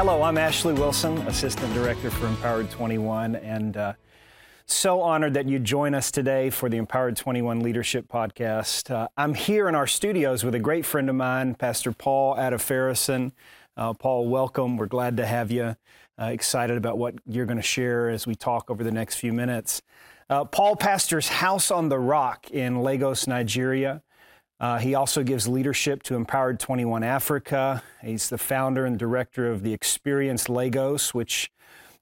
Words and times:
Hello, 0.00 0.22
I'm 0.22 0.38
Ashley 0.38 0.72
Wilson, 0.72 1.18
Assistant 1.28 1.74
Director 1.74 2.10
for 2.10 2.26
Empowered 2.26 2.70
21, 2.70 3.36
and 3.36 3.76
uh, 3.76 3.92
so 4.64 5.02
honored 5.02 5.34
that 5.34 5.46
you 5.46 5.58
join 5.58 5.94
us 5.94 6.10
today 6.10 6.48
for 6.48 6.70
the 6.70 6.78
Empowered 6.78 7.18
21 7.18 7.60
Leadership 7.60 8.08
Podcast. 8.08 8.90
Uh, 8.90 9.08
I'm 9.18 9.34
here 9.34 9.68
in 9.68 9.74
our 9.74 9.86
studios 9.86 10.42
with 10.42 10.54
a 10.54 10.58
great 10.58 10.86
friend 10.86 11.10
of 11.10 11.16
mine, 11.16 11.54
Pastor 11.54 11.92
Paul 11.92 12.34
Adefarasin. 12.36 13.32
Uh, 13.76 13.92
Paul, 13.92 14.26
welcome. 14.28 14.78
We're 14.78 14.86
glad 14.86 15.18
to 15.18 15.26
have 15.26 15.50
you. 15.50 15.76
Uh, 16.18 16.24
excited 16.24 16.78
about 16.78 16.96
what 16.96 17.16
you're 17.26 17.44
going 17.44 17.58
to 17.58 17.62
share 17.62 18.08
as 18.08 18.26
we 18.26 18.34
talk 18.34 18.70
over 18.70 18.82
the 18.82 18.90
next 18.90 19.16
few 19.16 19.34
minutes. 19.34 19.82
Uh, 20.30 20.46
Paul 20.46 20.76
pastors 20.76 21.28
House 21.28 21.70
on 21.70 21.90
the 21.90 21.98
Rock 21.98 22.50
in 22.50 22.80
Lagos, 22.80 23.26
Nigeria. 23.26 24.00
Uh, 24.60 24.78
he 24.78 24.94
also 24.94 25.22
gives 25.22 25.48
leadership 25.48 26.02
to 26.02 26.14
Empowered 26.14 26.60
21 26.60 27.02
Africa. 27.02 27.82
He's 28.02 28.28
the 28.28 28.36
founder 28.36 28.84
and 28.84 28.98
director 28.98 29.50
of 29.50 29.62
the 29.62 29.72
Experience 29.72 30.50
Lagos, 30.50 31.14
which 31.14 31.50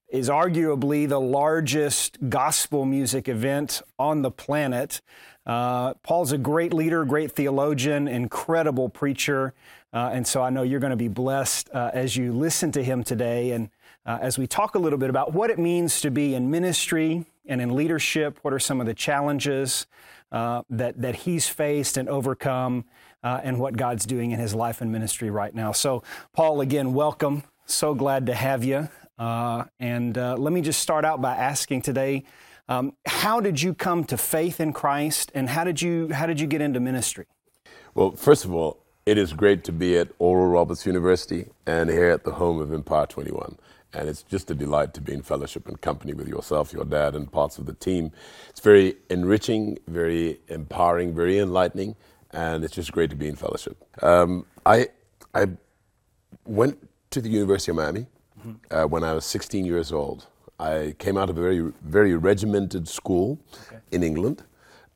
is 0.08 0.28
arguably 0.28 1.08
the 1.08 1.20
largest 1.20 2.18
gospel 2.28 2.84
music 2.84 3.28
event 3.28 3.80
on 3.98 4.22
the 4.22 4.30
planet. 4.30 5.00
Uh, 5.46 5.94
Paul's 6.02 6.32
a 6.32 6.38
great 6.38 6.72
leader, 6.72 7.04
great 7.04 7.32
theologian, 7.32 8.08
incredible 8.08 8.88
preacher. 8.88 9.54
Uh, 9.92 10.10
and 10.12 10.26
so 10.26 10.42
I 10.42 10.50
know 10.50 10.62
you're 10.62 10.80
going 10.80 10.90
to 10.90 10.96
be 10.96 11.08
blessed 11.08 11.70
uh, 11.72 11.90
as 11.94 12.16
you 12.16 12.32
listen 12.32 12.72
to 12.72 12.82
him 12.82 13.04
today 13.04 13.52
and 13.52 13.70
uh, 14.04 14.18
as 14.20 14.38
we 14.38 14.46
talk 14.46 14.74
a 14.74 14.78
little 14.78 14.98
bit 14.98 15.10
about 15.10 15.32
what 15.32 15.50
it 15.50 15.58
means 15.58 16.00
to 16.00 16.10
be 16.10 16.34
in 16.34 16.50
ministry 16.50 17.26
and 17.46 17.60
in 17.60 17.74
leadership. 17.74 18.38
What 18.42 18.52
are 18.52 18.58
some 18.58 18.80
of 18.80 18.86
the 18.86 18.94
challenges? 18.94 19.86
Uh, 20.32 20.62
that, 20.70 21.00
that 21.00 21.16
he's 21.16 21.48
faced 21.48 21.96
and 21.96 22.08
overcome, 22.08 22.84
uh, 23.22 23.40
and 23.42 23.58
what 23.58 23.76
God's 23.76 24.06
doing 24.06 24.30
in 24.30 24.38
his 24.38 24.54
life 24.54 24.80
and 24.80 24.92
ministry 24.92 25.30
right 25.30 25.54
now. 25.54 25.72
So, 25.72 26.02
Paul, 26.32 26.60
again, 26.60 26.94
welcome. 26.94 27.42
So 27.66 27.94
glad 27.94 28.26
to 28.26 28.34
have 28.34 28.64
you. 28.64 28.88
Uh, 29.18 29.64
and 29.80 30.16
uh, 30.16 30.36
let 30.36 30.52
me 30.52 30.60
just 30.60 30.80
start 30.80 31.04
out 31.04 31.20
by 31.20 31.34
asking 31.34 31.82
today 31.82 32.24
um, 32.68 32.94
how 33.06 33.40
did 33.40 33.60
you 33.60 33.74
come 33.74 34.04
to 34.04 34.18
faith 34.18 34.60
in 34.60 34.72
Christ, 34.72 35.32
and 35.34 35.48
how 35.48 35.64
did 35.64 35.80
you, 35.80 36.12
how 36.12 36.26
did 36.26 36.38
you 36.38 36.46
get 36.46 36.60
into 36.60 36.80
ministry? 36.80 37.26
Well, 37.94 38.12
first 38.12 38.44
of 38.44 38.52
all, 38.52 38.78
it 39.06 39.16
is 39.16 39.32
great 39.32 39.64
to 39.64 39.72
be 39.72 39.96
at 39.96 40.08
Oral 40.18 40.48
Roberts 40.48 40.84
University 40.84 41.46
and 41.66 41.88
here 41.88 42.10
at 42.10 42.24
the 42.24 42.32
home 42.32 42.60
of 42.60 42.72
Empower 42.72 43.06
21. 43.06 43.56
And 43.94 44.08
it's 44.08 44.22
just 44.22 44.50
a 44.50 44.54
delight 44.54 44.92
to 44.94 45.00
be 45.00 45.14
in 45.14 45.22
fellowship 45.22 45.66
and 45.66 45.80
company 45.80 46.12
with 46.12 46.28
yourself, 46.28 46.72
your 46.72 46.84
dad, 46.84 47.14
and 47.14 47.30
parts 47.30 47.58
of 47.58 47.66
the 47.66 47.72
team. 47.72 48.12
It's 48.50 48.60
very 48.60 48.96
enriching, 49.08 49.78
very 49.86 50.40
empowering, 50.48 51.14
very 51.14 51.38
enlightening, 51.38 51.96
and 52.32 52.64
it's 52.64 52.74
just 52.74 52.92
great 52.92 53.10
to 53.10 53.16
be 53.16 53.28
in 53.28 53.36
fellowship. 53.36 53.82
Um, 54.02 54.44
I, 54.66 54.88
I 55.34 55.46
went 56.44 56.86
to 57.10 57.20
the 57.20 57.30
University 57.30 57.70
of 57.70 57.76
Miami 57.76 58.06
mm-hmm. 58.38 58.52
uh, 58.70 58.86
when 58.86 59.04
I 59.04 59.14
was 59.14 59.24
16 59.24 59.64
years 59.64 59.92
old. 59.92 60.26
I 60.60 60.94
came 60.98 61.16
out 61.16 61.30
of 61.30 61.38
a 61.38 61.40
very, 61.40 61.72
very 61.82 62.16
regimented 62.16 62.88
school 62.88 63.38
okay. 63.66 63.78
in 63.92 64.02
England, 64.02 64.42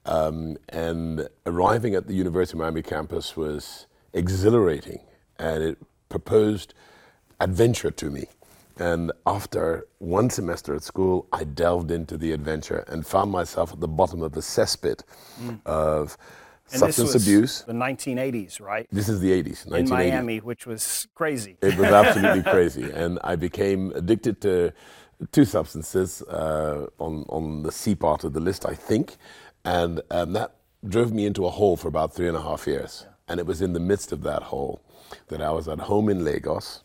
um, 0.04 0.58
and 0.70 1.28
arriving 1.46 1.94
at 1.94 2.08
the 2.08 2.14
University 2.14 2.56
of 2.56 2.60
Miami 2.60 2.82
campus 2.82 3.36
was 3.36 3.86
exhilarating, 4.12 5.00
and 5.38 5.62
it 5.62 5.78
proposed 6.08 6.74
adventure 7.40 7.90
to 7.90 8.10
me. 8.10 8.26
And 8.82 9.12
after 9.28 9.86
one 9.98 10.28
semester 10.28 10.74
at 10.74 10.82
school, 10.82 11.28
I 11.32 11.44
delved 11.44 11.92
into 11.92 12.18
the 12.18 12.32
adventure 12.32 12.84
and 12.88 13.06
found 13.06 13.30
myself 13.30 13.72
at 13.72 13.78
the 13.78 13.86
bottom 13.86 14.22
of 14.22 14.32
the 14.32 14.40
cesspit 14.40 15.04
mm. 15.40 15.64
of 15.64 16.18
and 16.72 16.80
substance 16.80 17.14
abuse. 17.14 17.62
The 17.62 17.74
1980s, 17.74 18.60
right? 18.60 18.88
This 18.90 19.08
is 19.08 19.20
the 19.20 19.30
80s. 19.40 19.72
In 19.72 19.88
Miami, 19.88 20.38
which 20.38 20.66
was 20.66 21.06
crazy. 21.14 21.56
It 21.62 21.76
was 21.76 21.86
absolutely 21.86 22.42
crazy. 22.54 22.90
And 22.90 23.20
I 23.22 23.36
became 23.36 23.92
addicted 23.94 24.40
to 24.40 24.72
two 25.30 25.44
substances 25.44 26.20
uh, 26.22 26.88
on, 26.98 27.24
on 27.28 27.62
the 27.62 27.70
C 27.70 27.94
part 27.94 28.24
of 28.24 28.32
the 28.32 28.40
list, 28.40 28.66
I 28.66 28.74
think. 28.74 29.16
And 29.64 30.00
um, 30.10 30.32
that 30.32 30.56
drove 30.88 31.12
me 31.12 31.24
into 31.24 31.46
a 31.46 31.50
hole 31.50 31.76
for 31.76 31.86
about 31.86 32.14
three 32.14 32.26
and 32.26 32.36
a 32.36 32.42
half 32.42 32.66
years. 32.66 33.04
Yeah. 33.04 33.12
And 33.28 33.38
it 33.38 33.46
was 33.46 33.62
in 33.62 33.74
the 33.74 33.80
midst 33.80 34.10
of 34.10 34.24
that 34.24 34.42
hole 34.42 34.82
that 35.28 35.40
I 35.40 35.52
was 35.52 35.68
at 35.68 35.78
home 35.78 36.08
in 36.08 36.24
Lagos. 36.24 36.82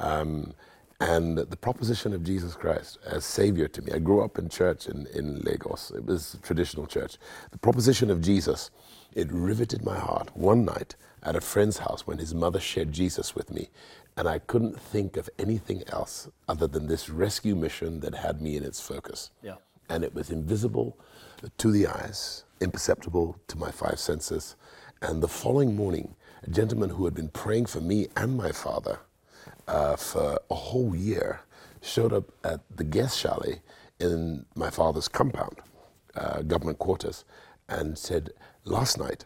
Um, 0.00 0.54
and 1.00 1.38
the 1.38 1.56
proposition 1.56 2.12
of 2.12 2.24
Jesus 2.24 2.54
Christ 2.54 2.98
as 3.06 3.24
Savior 3.24 3.68
to 3.68 3.82
me. 3.82 3.92
I 3.92 3.98
grew 3.98 4.22
up 4.22 4.38
in 4.38 4.48
church 4.48 4.86
in, 4.86 5.06
in 5.14 5.40
Lagos, 5.40 5.92
it 5.94 6.04
was 6.04 6.36
traditional 6.42 6.86
church. 6.86 7.18
The 7.52 7.58
proposition 7.58 8.10
of 8.10 8.20
Jesus, 8.20 8.70
it 9.14 9.30
riveted 9.30 9.84
my 9.84 9.98
heart 9.98 10.36
one 10.36 10.64
night 10.64 10.96
at 11.22 11.36
a 11.36 11.40
friend's 11.40 11.78
house 11.78 12.06
when 12.06 12.18
his 12.18 12.34
mother 12.34 12.58
shared 12.58 12.92
Jesus 12.92 13.34
with 13.34 13.52
me. 13.52 13.68
And 14.16 14.28
I 14.28 14.40
couldn't 14.40 14.80
think 14.80 15.16
of 15.16 15.30
anything 15.38 15.84
else 15.86 16.28
other 16.48 16.66
than 16.66 16.88
this 16.88 17.08
rescue 17.08 17.54
mission 17.54 18.00
that 18.00 18.16
had 18.16 18.42
me 18.42 18.56
in 18.56 18.64
its 18.64 18.80
focus. 18.80 19.30
Yeah. 19.42 19.56
And 19.88 20.02
it 20.02 20.14
was 20.14 20.30
invisible 20.30 20.98
to 21.58 21.70
the 21.70 21.86
eyes, 21.86 22.44
imperceptible 22.60 23.36
to 23.46 23.56
my 23.56 23.70
five 23.70 24.00
senses. 24.00 24.56
And 25.00 25.22
the 25.22 25.28
following 25.28 25.76
morning, 25.76 26.16
a 26.42 26.50
gentleman 26.50 26.90
who 26.90 27.04
had 27.04 27.14
been 27.14 27.28
praying 27.28 27.66
for 27.66 27.80
me 27.80 28.08
and 28.16 28.36
my 28.36 28.50
father 28.50 28.98
uh, 29.68 29.96
for 29.96 30.40
a 30.50 30.54
whole 30.54 30.96
year, 30.96 31.40
showed 31.82 32.12
up 32.12 32.24
at 32.42 32.60
the 32.74 32.84
guest 32.84 33.18
chalet 33.18 33.60
in 34.00 34.44
my 34.54 34.70
father's 34.70 35.08
compound, 35.08 35.58
uh, 36.16 36.42
government 36.42 36.78
quarters, 36.78 37.24
and 37.68 37.96
said, 37.96 38.30
Last 38.64 38.98
night, 38.98 39.24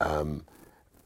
um, 0.00 0.44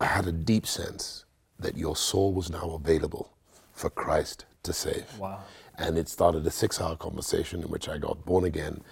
I 0.00 0.06
had 0.06 0.26
a 0.26 0.32
deep 0.32 0.66
sense 0.66 1.24
that 1.58 1.76
your 1.76 1.96
soul 1.96 2.32
was 2.32 2.50
now 2.50 2.70
available 2.70 3.32
for 3.72 3.90
Christ 3.90 4.44
to 4.62 4.72
save. 4.72 5.06
Wow. 5.18 5.40
And 5.76 5.98
it 5.98 6.08
started 6.08 6.46
a 6.46 6.50
six 6.50 6.80
hour 6.80 6.96
conversation 6.96 7.62
in 7.62 7.68
which 7.68 7.88
I 7.88 7.98
got 7.98 8.24
born 8.24 8.44
again. 8.44 8.82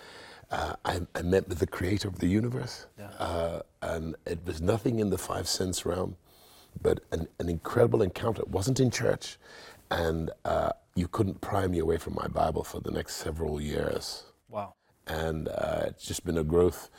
Uh, 0.51 0.75
I, 0.85 1.01
I, 1.15 1.23
met 1.23 1.49
with 1.49 1.59
the 1.59 1.67
creator 1.67 2.07
of 2.07 2.21
the 2.21 2.29
universe, 2.29 2.87
yeah. 2.97 3.09
uh, 3.19 3.63
and 3.83 4.15
it 4.27 4.39
was 4.47 4.61
nothing 4.61 5.01
in 5.01 5.11
the 5.11 5.19
five 5.19 5.49
sense 5.49 5.85
realm 5.85 6.17
but 6.83 7.01
an, 7.13 7.29
an 7.39 7.49
incredible 7.49 8.03
encounter. 8.03 8.43
It 8.43 8.49
wasn't 8.49 8.81
in 8.81 8.91
church, 8.91 9.39
and 9.91 10.31
uh, 10.45 10.73
you 10.95 11.09
couldn't 11.09 11.41
pry 11.41 11.67
me 11.67 11.79
away 11.79 11.99
from 11.99 12.15
my 12.15 12.27
Bible 12.27 12.65
for 12.65 12.81
the 12.81 12.91
next 12.91 13.17
several 13.17 13.61
years. 13.61 14.25
Wow. 14.49 14.75
And 15.07 15.49
uh, 15.49 15.85
it's 15.87 16.07
just 16.07 16.25
been 16.25 16.39
a 16.39 16.45
growth 16.45 16.91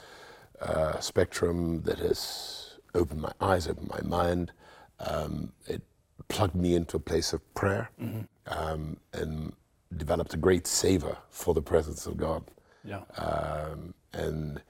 uh, 0.61 0.99
spectrum 0.99 1.81
that 1.83 1.99
has 1.99 2.79
opened 2.95 3.21
my 3.21 3.31
eyes, 3.41 3.67
opened 3.67 3.89
my 3.89 4.01
mind. 4.01 4.51
Um, 4.99 5.51
it 5.67 5.81
plugged 6.27 6.55
me 6.55 6.75
into 6.75 6.97
a 6.97 6.99
place 6.99 7.33
of 7.33 7.53
prayer 7.53 7.89
mm-hmm. 8.01 8.21
um, 8.47 8.97
and 9.13 9.53
developed 9.95 10.33
a 10.33 10.37
great 10.37 10.67
savor 10.67 11.17
for 11.29 11.53
the 11.53 11.61
presence 11.61 12.05
of 12.05 12.17
God. 12.17 12.43
Yeah. 12.83 13.01
Um, 13.17 13.93
and 14.13 14.61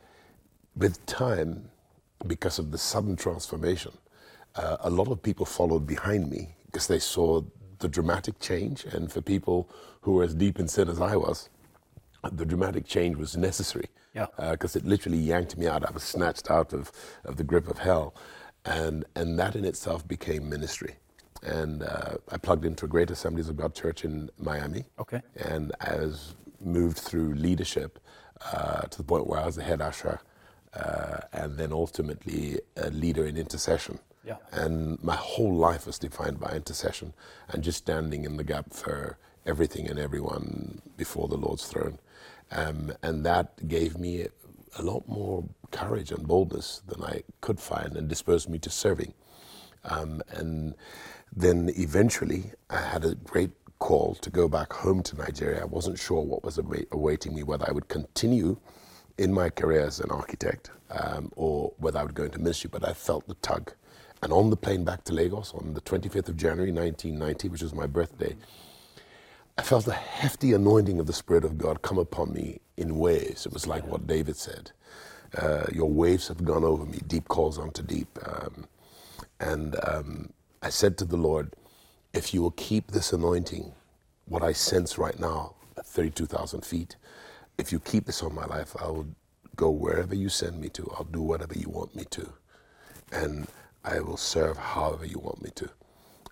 with 0.76 1.06
time, 1.06 1.70
because 2.26 2.60
of 2.60 2.72
the 2.72 2.78
sudden 2.78 3.16
transformation, 3.16 3.94
uh, 4.58 4.78
a 4.82 4.90
lot 4.90 5.10
of 5.10 5.22
people 5.22 5.46
followed 5.46 5.86
behind 5.86 6.30
me 6.30 6.56
because 6.66 6.88
they 6.88 7.00
saw 7.00 7.42
the 7.80 7.88
dramatic 7.88 8.40
change. 8.40 8.86
And 8.86 9.12
for 9.12 9.22
people 9.22 9.70
who 10.02 10.14
were 10.14 10.24
as 10.24 10.34
deep 10.34 10.60
in 10.60 10.68
sin 10.68 10.90
as 10.90 11.00
I 11.00 11.16
was, 11.16 11.50
the 12.32 12.46
dramatic 12.46 12.86
change 12.86 13.18
was 13.18 13.38
necessary. 13.38 13.90
Because 14.52 14.76
uh, 14.76 14.80
it 14.80 14.86
literally 14.86 15.20
yanked 15.20 15.58
me 15.58 15.68
out. 15.68 15.86
I 15.86 15.92
was 15.92 16.04
snatched 16.04 16.50
out 16.50 16.74
of, 16.74 16.92
of 17.24 17.38
the 17.38 17.44
grip 17.44 17.68
of 17.68 17.78
hell. 17.78 18.16
And, 18.66 19.06
and 19.16 19.38
that 19.40 19.56
in 19.56 19.64
itself 19.64 20.08
became 20.08 20.50
ministry. 20.50 20.96
And 21.44 21.84
uh, 21.84 22.16
I 22.32 22.38
plugged 22.38 22.66
into 22.66 22.86
a 22.86 22.88
Great 22.88 23.12
Assemblies 23.12 23.48
of 23.48 23.58
God 23.58 23.76
Church 23.76 24.04
in 24.04 24.30
Miami. 24.40 24.86
Okay. 25.00 25.22
And 25.36 25.72
I 25.80 25.96
was 25.98 26.36
moved 26.60 26.98
through 26.98 27.36
leadership 27.36 28.00
uh, 28.52 28.82
to 28.82 28.98
the 28.98 29.04
point 29.04 29.28
where 29.28 29.40
I 29.40 29.46
was 29.46 29.56
the 29.56 29.64
head 29.64 29.82
usher 29.82 30.20
uh, 30.74 31.20
and 31.34 31.58
then 31.58 31.72
ultimately 31.72 32.60
a 32.76 32.90
leader 32.90 33.26
in 33.26 33.38
intercession. 33.38 34.00
Yeah. 34.26 34.38
And 34.52 35.02
my 35.02 35.16
whole 35.16 35.56
life 35.56 35.86
was 35.86 35.98
defined 35.98 36.40
by 36.40 36.52
intercession 36.52 37.14
and 37.50 37.64
just 37.64 37.78
standing 37.78 38.26
in 38.26 38.38
the 38.38 38.44
gap 38.44 38.74
for 38.74 39.18
everything 39.46 39.88
and 39.90 39.98
everyone 39.98 40.82
before 40.98 41.28
the 41.28 41.38
Lord's 41.38 41.66
throne. 41.66 42.00
Um, 42.52 42.94
and 43.02 43.26
that 43.26 43.68
gave 43.68 43.98
me 43.98 44.28
a 44.78 44.82
lot 44.82 45.08
more 45.08 45.46
courage 45.72 46.12
and 46.12 46.28
boldness 46.28 46.82
than 46.88 47.04
I 47.04 47.24
could 47.42 47.60
find 47.60 47.96
and 47.96 48.08
disposed 48.08 48.50
me 48.50 48.60
to 48.60 48.70
serving. 48.70 49.14
Um, 49.86 50.22
and 50.30 50.76
then 51.36 51.72
eventually 51.76 52.52
I 52.70 52.82
had 52.82 53.06
a 53.06 53.16
great 53.16 53.52
call 53.80 54.16
to 54.16 54.30
go 54.30 54.48
back 54.48 54.74
home 54.74 55.04
to 55.04 55.16
Nigeria. 55.16 55.62
I 55.62 55.66
wasn't 55.66 56.00
sure 56.00 56.22
what 56.22 56.44
was 56.44 56.58
awaiting 56.58 57.36
me, 57.36 57.44
whether 57.44 57.66
I 57.68 57.72
would 57.72 57.88
continue 57.88 58.58
in 59.18 59.34
my 59.34 59.50
career 59.50 59.82
as 59.86 60.00
an 60.00 60.12
architect 60.12 60.72
um, 60.92 61.32
or 61.36 61.74
whether 61.78 62.00
I 62.00 62.04
would 62.04 62.16
go 62.16 62.24
into 62.26 62.40
ministry, 62.40 62.70
but 62.72 62.88
I 62.88 62.94
felt 62.94 63.28
the 63.28 63.36
tug 63.36 63.74
and 64.22 64.34
on 64.34 64.50
the 64.50 64.58
plane 64.58 64.84
back 64.84 65.04
to 65.06 65.14
Lagos 65.14 65.54
on 65.54 65.74
the 65.74 65.82
25th 65.82 66.30
of 66.30 66.38
January 66.38 66.72
1990, 66.72 67.50
which 67.50 67.62
was 67.62 67.74
my 67.76 67.88
birthday, 67.88 68.36
I 69.58 69.64
felt 69.64 69.88
a 69.88 69.94
hefty 69.94 70.54
anointing 70.54 71.00
of 71.00 71.08
the 71.08 71.14
Spirit 71.14 71.46
of 71.46 71.58
God 71.58 71.82
come 71.82 71.98
upon 72.00 72.34
me 72.34 72.60
in 72.78 72.98
waves. 73.00 73.46
It 73.46 73.54
was 73.54 73.68
like 73.68 73.88
what 73.88 74.08
David 74.08 74.38
said 74.38 74.72
uh, 75.38 75.66
Your 75.74 75.90
waves 75.90 76.28
have 76.30 76.44
gone 76.46 76.64
over 76.64 76.86
me, 76.86 77.00
deep 77.08 77.28
calls 77.28 77.60
unto 77.60 77.84
deep. 77.84 78.20
Um, 78.26 78.68
and 79.40 79.76
um, 79.88 80.32
I 80.62 80.70
said 80.70 80.98
to 81.00 81.06
the 81.06 81.18
Lord, 81.18 81.54
if 82.14 82.34
you 82.34 82.42
will 82.42 82.52
keep 82.52 82.92
this 82.92 83.14
anointing, 83.14 83.74
what 84.28 84.44
I 84.44 84.54
sense 84.54 84.98
right 84.98 85.20
now 85.20 85.56
at 85.78 85.86
32,000 85.86 86.66
feet, 86.66 86.96
if 87.58 87.72
you 87.72 87.80
keep 87.80 88.06
this 88.06 88.24
on 88.24 88.34
my 88.36 88.46
life, 88.46 88.76
I 88.80 88.88
will 88.88 89.08
go 89.56 89.70
wherever 89.70 90.14
you 90.16 90.30
send 90.30 90.60
me 90.62 90.70
to. 90.70 90.92
I'll 90.98 91.06
do 91.06 91.22
whatever 91.22 91.54
you 91.58 91.70
want 91.70 91.96
me 91.96 92.06
to. 92.12 92.30
And 93.12 93.48
I 93.84 94.00
will 94.00 94.18
serve 94.18 94.58
however 94.58 95.06
you 95.06 95.20
want 95.20 95.42
me 95.44 95.50
to. 95.56 95.70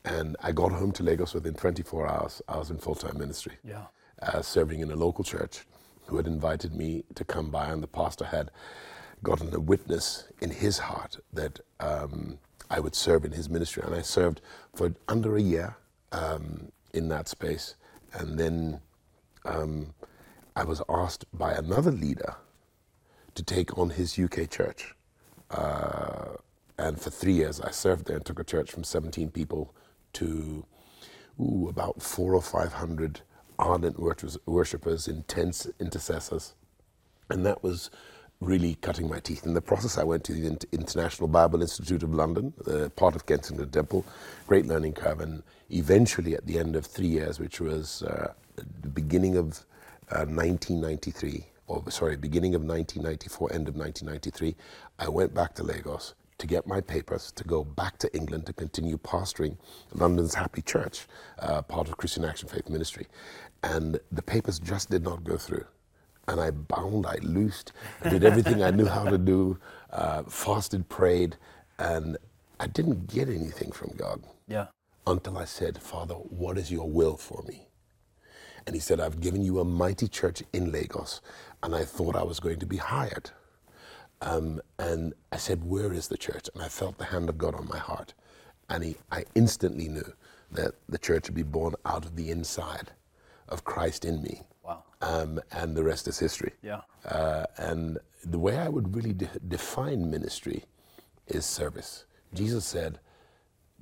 And 0.03 0.35
I 0.41 0.51
got 0.51 0.71
home 0.71 0.91
to 0.93 1.03
Lagos 1.03 1.33
within 1.33 1.55
24 1.55 2.07
hours. 2.07 2.41
I 2.47 2.57
was 2.57 2.69
in 2.69 2.77
full 2.77 2.93
time 2.95 3.17
ministry, 3.17 3.53
Yeah. 3.63 3.85
uh, 4.21 4.41
serving 4.41 4.81
in 4.81 4.91
a 4.91 4.95
local 4.95 5.23
church 5.23 5.65
who 6.07 6.17
had 6.17 6.27
invited 6.27 6.75
me 6.75 7.03
to 7.15 7.23
come 7.23 7.49
by, 7.49 7.69
and 7.69 7.81
the 7.81 7.87
pastor 7.87 8.25
had 8.25 8.51
gotten 9.23 9.51
a 9.55 9.59
witness 9.59 10.25
in 10.39 10.51
his 10.51 10.77
heart 10.77 11.17
that 11.33 11.59
um, 11.79 12.37
I 12.69 12.79
would 12.79 12.93
serve 12.93 13.25
in 13.25 13.31
his 13.31 13.49
ministry. 13.49 13.81
And 13.83 13.95
I 13.95 14.01
served 14.03 14.41
for 14.75 14.93
under 15.07 15.35
a 15.35 15.41
year 15.41 15.77
um, 16.11 16.71
in 16.93 17.07
that 17.09 17.27
space. 17.27 17.75
And 18.13 18.37
then 18.37 18.81
um, 19.45 19.95
I 20.55 20.63
was 20.63 20.81
asked 20.87 21.25
by 21.33 21.53
another 21.53 21.91
leader 21.91 22.35
to 23.35 23.43
take 23.43 23.77
on 23.77 23.91
his 23.91 24.17
UK 24.17 24.49
church. 24.49 24.95
Uh, 25.51 26.35
and 26.77 26.99
for 26.99 27.09
three 27.09 27.33
years, 27.33 27.59
I 27.59 27.71
served 27.71 28.07
there 28.07 28.15
and 28.17 28.25
took 28.25 28.39
a 28.39 28.43
church 28.43 28.71
from 28.71 28.83
17 28.83 29.31
people 29.31 29.73
to 30.13 30.65
ooh, 31.39 31.67
about 31.69 32.01
four 32.01 32.33
or 32.33 32.41
500 32.41 33.21
ardent 33.59 33.99
worshipers, 33.99 35.07
intense 35.07 35.67
intercessors. 35.79 36.53
And 37.29 37.45
that 37.45 37.63
was 37.63 37.89
really 38.39 38.75
cutting 38.75 39.09
my 39.09 39.19
teeth. 39.19 39.45
In 39.45 39.53
the 39.53 39.61
process, 39.61 39.97
I 39.97 40.03
went 40.03 40.23
to 40.25 40.33
the 40.33 40.67
International 40.71 41.27
Bible 41.27 41.61
Institute 41.61 42.03
of 42.03 42.13
London, 42.13 42.53
uh, 42.67 42.89
part 42.89 43.15
of 43.15 43.25
Kensington 43.25 43.69
Temple, 43.69 44.05
great 44.47 44.65
learning 44.65 44.93
curve. 44.93 45.21
And 45.21 45.43
eventually, 45.69 46.35
at 46.35 46.45
the 46.45 46.59
end 46.59 46.75
of 46.75 46.85
three 46.85 47.07
years, 47.07 47.39
which 47.39 47.59
was 47.59 48.03
uh, 48.03 48.33
the 48.55 48.89
beginning 48.89 49.37
of 49.37 49.65
uh, 50.11 50.25
1993, 50.25 51.45
or 51.67 51.83
sorry, 51.91 52.15
beginning 52.17 52.55
of 52.55 52.61
1994, 52.63 53.53
end 53.53 53.67
of 53.67 53.75
1993, 53.75 54.55
I 54.99 55.09
went 55.09 55.33
back 55.33 55.53
to 55.55 55.63
Lagos 55.63 56.13
to 56.37 56.47
get 56.47 56.67
my 56.67 56.81
papers 56.81 57.31
to 57.33 57.43
go 57.45 57.63
back 57.63 57.97
to 57.99 58.13
England 58.15 58.45
to 58.45 58.53
continue 58.53 58.97
pastoring 58.97 59.57
London's 59.93 60.35
Happy 60.35 60.61
Church, 60.61 61.07
uh, 61.39 61.61
part 61.61 61.87
of 61.87 61.97
Christian 61.97 62.25
Action 62.25 62.49
Faith 62.49 62.69
Ministry. 62.69 63.07
And 63.63 63.99
the 64.11 64.21
papers 64.21 64.59
just 64.59 64.89
did 64.89 65.03
not 65.03 65.23
go 65.23 65.37
through. 65.37 65.65
And 66.27 66.41
I 66.41 66.51
bound, 66.51 67.05
I 67.05 67.17
loosed, 67.21 67.71
I 68.03 68.09
did 68.09 68.23
everything 68.23 68.63
I 68.63 68.71
knew 68.71 68.85
how 68.85 69.05
to 69.05 69.17
do, 69.17 69.59
uh, 69.91 70.23
fasted, 70.23 70.89
prayed, 70.89 71.37
and 71.79 72.17
I 72.59 72.67
didn't 72.67 73.07
get 73.07 73.29
anything 73.29 73.71
from 73.71 73.91
God 73.95 74.23
Yeah. 74.47 74.67
until 75.07 75.37
I 75.37 75.45
said, 75.45 75.81
Father, 75.81 76.15
what 76.15 76.57
is 76.57 76.71
your 76.71 76.89
will 76.89 77.15
for 77.17 77.43
me? 77.47 77.64
And 78.65 78.75
he 78.75 78.79
said, 78.79 78.99
I've 78.99 79.21
given 79.21 79.43
you 79.43 79.59
a 79.59 79.65
mighty 79.65 80.07
church 80.07 80.41
in 80.53 80.71
Lagos, 80.71 81.21
and 81.61 81.75
I 81.75 81.85
thought 81.85 82.15
I 82.15 82.23
was 82.23 82.39
going 82.39 82.59
to 82.59 82.65
be 82.65 82.77
hired. 82.77 83.29
Um, 84.21 84.61
and 84.79 85.13
I 85.31 85.37
said, 85.37 85.63
Where 85.63 85.93
is 85.93 86.07
the 86.07 86.17
church? 86.17 86.49
And 86.53 86.63
I 86.63 86.67
felt 86.67 86.97
the 86.97 87.05
hand 87.05 87.29
of 87.29 87.37
God 87.37 87.55
on 87.55 87.67
my 87.67 87.77
heart. 87.77 88.13
And 88.69 88.83
he, 88.83 88.95
I 89.11 89.25
instantly 89.35 89.87
knew 89.87 90.13
that 90.51 90.73
the 90.89 90.97
church 90.97 91.27
would 91.27 91.35
be 91.35 91.43
born 91.43 91.75
out 91.85 92.05
of 92.05 92.15
the 92.15 92.31
inside 92.31 92.91
of 93.49 93.63
Christ 93.63 94.05
in 94.05 94.21
me. 94.23 94.41
Wow. 94.63 94.83
Um, 95.01 95.39
and 95.51 95.75
the 95.75 95.83
rest 95.83 96.07
is 96.07 96.17
history. 96.17 96.53
Yeah. 96.63 96.81
Uh, 97.07 97.45
and 97.57 97.99
the 98.23 98.39
way 98.39 98.57
I 98.57 98.69
would 98.69 98.95
really 98.95 99.13
de- 99.13 99.29
define 99.47 100.09
ministry 100.09 100.63
is 101.27 101.45
service. 101.45 102.05
Jesus 102.33 102.65
said, 102.65 102.99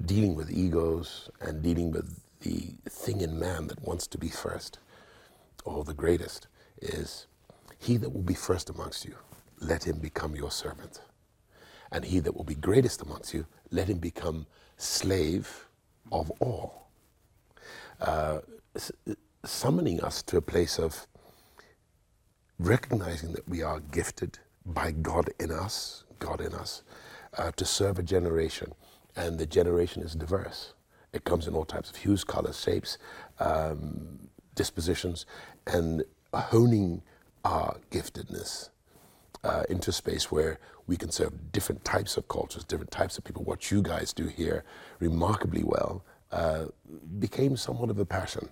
dealing 0.05 0.35
with 0.35 0.51
egos 0.51 1.29
and 1.39 1.61
dealing 1.61 1.91
with 1.91 2.19
the 2.43 2.75
thing 2.89 3.21
in 3.21 3.39
man 3.39 3.67
that 3.67 3.81
wants 3.81 4.07
to 4.07 4.17
be 4.17 4.29
first 4.29 4.79
or 5.65 5.83
the 5.83 5.93
greatest 5.93 6.47
is 6.81 7.27
he 7.79 7.97
that 7.97 8.11
will 8.11 8.21
be 8.21 8.33
first 8.33 8.69
amongst 8.69 9.05
you, 9.05 9.15
let 9.59 9.85
him 9.85 9.97
become 9.99 10.35
your 10.35 10.51
servant. 10.51 11.01
And 11.91 12.05
he 12.05 12.19
that 12.19 12.35
will 12.35 12.43
be 12.43 12.55
greatest 12.55 13.01
amongst 13.01 13.33
you, 13.33 13.45
let 13.71 13.87
him 13.87 13.99
become 13.99 14.45
slave 14.77 15.67
of 16.11 16.31
all. 16.39 16.87
Uh, 18.01 18.39
summoning 19.45 20.01
us 20.01 20.21
to 20.23 20.37
a 20.37 20.41
place 20.41 20.79
of 20.79 21.07
recognizing 22.59 23.33
that 23.33 23.47
we 23.47 23.61
are 23.61 23.79
gifted 23.79 24.39
by 24.65 24.91
God 24.91 25.29
in 25.39 25.51
us, 25.51 26.03
God 26.19 26.41
in 26.41 26.53
us, 26.53 26.83
uh, 27.37 27.51
to 27.53 27.65
serve 27.65 27.99
a 27.99 28.03
generation. 28.03 28.73
And 29.15 29.37
the 29.39 29.45
generation 29.45 30.01
is 30.01 30.13
diverse. 30.15 30.73
It 31.13 31.23
comes 31.23 31.47
in 31.47 31.53
all 31.53 31.65
types 31.65 31.89
of 31.89 31.97
hues, 31.97 32.23
colors, 32.23 32.59
shapes, 32.59 32.97
um, 33.39 34.29
dispositions, 34.55 35.25
and 35.67 36.03
honing 36.33 37.03
our 37.45 37.77
giftedness 37.91 38.69
uh, 39.43 39.63
into 39.69 39.91
a 39.91 39.93
space 39.93 40.31
where 40.31 40.59
we 40.87 40.97
can 40.97 41.11
serve 41.11 41.51
different 41.51 41.85
types 41.85 42.17
of 42.17 42.27
cultures, 42.27 42.63
different 42.63 42.91
types 42.91 43.17
of 43.17 43.23
people. 43.23 43.43
What 43.43 43.71
you 43.71 43.81
guys 43.81 44.13
do 44.13 44.27
here 44.27 44.63
remarkably 44.99 45.63
well 45.63 46.03
uh, 46.31 46.65
became 47.19 47.55
somewhat 47.55 47.89
of 47.89 47.99
a 47.99 48.05
passion. 48.05 48.49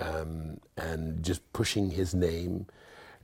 Um, 0.00 0.58
and 0.78 1.22
just 1.22 1.52
pushing 1.52 1.90
his 1.90 2.14
name, 2.14 2.66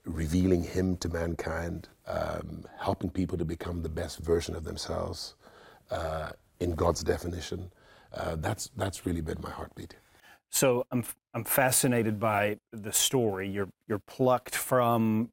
revealing 0.04 0.62
him 0.62 0.98
to 0.98 1.08
mankind, 1.08 1.88
um, 2.06 2.64
helping 2.78 3.08
people 3.10 3.38
to 3.38 3.44
become 3.44 3.82
the 3.82 3.88
best 3.88 4.18
version 4.18 4.54
of 4.54 4.64
themselves 4.64 5.34
uh, 5.90 6.30
in 6.60 6.74
God's 6.74 7.02
definition. 7.02 7.70
Uh, 8.12 8.36
that's, 8.36 8.70
that's 8.76 9.04
really 9.06 9.20
been 9.20 9.38
my 9.42 9.50
heartbeat. 9.50 9.94
So 10.50 10.86
I'm 10.90 11.04
I'm 11.34 11.44
fascinated 11.44 12.18
by 12.18 12.58
the 12.72 12.92
story. 12.92 13.48
You're 13.48 13.68
you're 13.86 13.98
plucked 13.98 14.54
from 14.54 15.30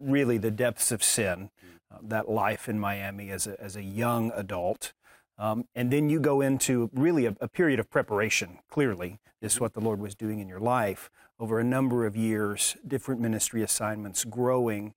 really 0.00 0.38
the 0.38 0.50
depths 0.50 0.90
of 0.90 1.02
sin, 1.02 1.50
uh, 1.92 1.98
that 2.02 2.28
life 2.28 2.68
in 2.68 2.78
Miami 2.78 3.30
as 3.30 3.46
a 3.46 3.60
as 3.62 3.76
a 3.76 3.82
young 3.82 4.32
adult, 4.34 4.92
um, 5.38 5.66
and 5.74 5.92
then 5.92 6.10
you 6.10 6.20
go 6.20 6.40
into 6.40 6.90
really 6.92 7.26
a, 7.26 7.36
a 7.40 7.48
period 7.48 7.78
of 7.78 7.88
preparation. 7.88 8.58
Clearly, 8.70 9.20
this 9.40 9.54
is 9.54 9.60
what 9.60 9.74
the 9.74 9.80
Lord 9.80 10.00
was 10.00 10.14
doing 10.14 10.40
in 10.40 10.48
your 10.48 10.60
life 10.60 11.08
over 11.38 11.60
a 11.60 11.64
number 11.64 12.04
of 12.04 12.16
years, 12.16 12.76
different 12.86 13.20
ministry 13.20 13.62
assignments, 13.62 14.24
growing 14.24 14.92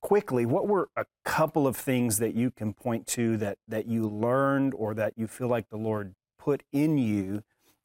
quickly. 0.00 0.46
What 0.46 0.68
were 0.68 0.88
a 0.96 1.06
couple 1.24 1.66
of 1.66 1.76
things 1.76 2.18
that 2.18 2.34
you 2.34 2.52
can 2.52 2.72
point 2.72 3.08
to 3.08 3.36
that 3.38 3.58
that 3.66 3.86
you 3.86 4.06
learned 4.08 4.74
or 4.74 4.94
that 4.94 5.14
you 5.16 5.26
feel 5.26 5.48
like 5.48 5.70
the 5.70 5.76
Lord 5.76 6.14
put 6.46 6.62
in 6.72 6.96
you? 6.96 7.42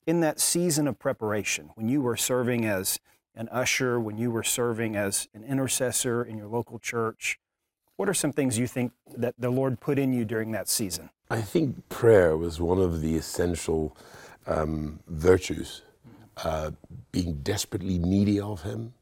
in 0.07 0.19
that 0.21 0.39
season 0.39 0.87
of 0.87 0.99
preparation, 0.99 1.69
when 1.75 1.87
you 1.87 2.01
were 2.01 2.17
serving 2.17 2.65
as 2.65 2.99
an 3.35 3.47
usher, 3.49 3.99
when 3.99 4.17
you 4.17 4.31
were 4.31 4.43
serving 4.43 4.95
as 4.95 5.27
an 5.33 5.43
intercessor 5.43 6.23
in 6.23 6.37
your 6.37 6.47
local 6.47 6.79
church, 6.79 7.39
what 7.95 8.09
are 8.09 8.13
some 8.13 8.33
things 8.33 8.57
you 8.57 8.67
think 8.67 8.91
that 9.15 9.35
the 9.37 9.49
Lord 9.49 9.79
put 9.79 9.99
in 9.99 10.11
you 10.11 10.25
during 10.25 10.51
that 10.51 10.67
season? 10.67 11.09
I 11.29 11.41
think 11.41 11.87
prayer 11.89 12.35
was 12.35 12.59
one 12.59 12.79
of 12.79 13.01
the 13.01 13.15
essential 13.15 13.95
um, 14.47 14.99
virtues. 15.07 15.83
Uh, 16.37 16.71
being 17.11 17.35
desperately 17.43 17.99
needy 17.99 18.39
of 18.39 18.63
Him, 18.63 18.93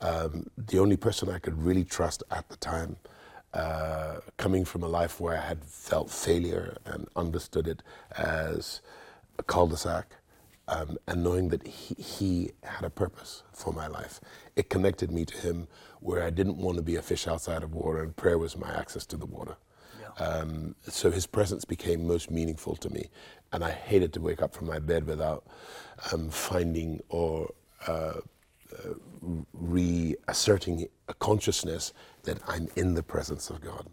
um, 0.00 0.46
the 0.56 0.78
only 0.78 0.96
person 0.96 1.28
I 1.28 1.38
could 1.38 1.62
really 1.62 1.84
trust 1.84 2.22
at 2.30 2.48
the 2.48 2.56
time, 2.56 2.96
uh, 3.52 4.16
coming 4.38 4.64
from 4.64 4.82
a 4.82 4.88
life 4.88 5.20
where 5.20 5.36
I 5.36 5.40
had 5.40 5.64
felt 5.64 6.10
failure 6.10 6.78
and 6.86 7.06
understood 7.16 7.68
it 7.68 7.82
as 8.16 8.80
a 9.38 9.42
cul-de-sac, 9.42 10.14
um, 10.68 10.98
and 11.06 11.24
knowing 11.24 11.48
that 11.48 11.66
he, 11.66 11.94
he 11.94 12.50
had 12.62 12.84
a 12.84 12.90
purpose 12.90 13.42
for 13.52 13.72
my 13.72 13.86
life. 13.86 14.20
It 14.56 14.68
connected 14.68 15.10
me 15.10 15.24
to 15.24 15.36
Him 15.38 15.68
where 16.00 16.22
I 16.22 16.30
didn't 16.30 16.58
want 16.58 16.76
to 16.76 16.82
be 16.82 16.96
a 16.96 17.02
fish 17.02 17.26
outside 17.26 17.62
of 17.62 17.74
water, 17.74 18.02
and 18.02 18.14
prayer 18.14 18.38
was 18.38 18.56
my 18.56 18.70
access 18.70 19.06
to 19.06 19.16
the 19.16 19.26
water. 19.26 19.56
Um, 20.18 20.74
so 20.82 21.10
his 21.10 21.26
presence 21.26 21.64
became 21.64 22.06
most 22.06 22.30
meaningful 22.30 22.76
to 22.76 22.90
me, 22.90 23.08
and 23.52 23.64
I 23.64 23.70
hated 23.70 24.12
to 24.14 24.20
wake 24.20 24.42
up 24.42 24.52
from 24.54 24.66
my 24.66 24.78
bed 24.80 25.06
without 25.06 25.46
um, 26.12 26.28
finding 26.30 27.00
or 27.08 27.54
uh, 27.86 28.14
uh, 28.72 28.94
reasserting 29.52 30.88
a 31.08 31.14
consciousness 31.14 31.92
that 32.24 32.38
I'm 32.48 32.68
in 32.76 32.94
the 32.94 33.02
presence 33.02 33.48
of 33.48 33.60
God. 33.60 33.86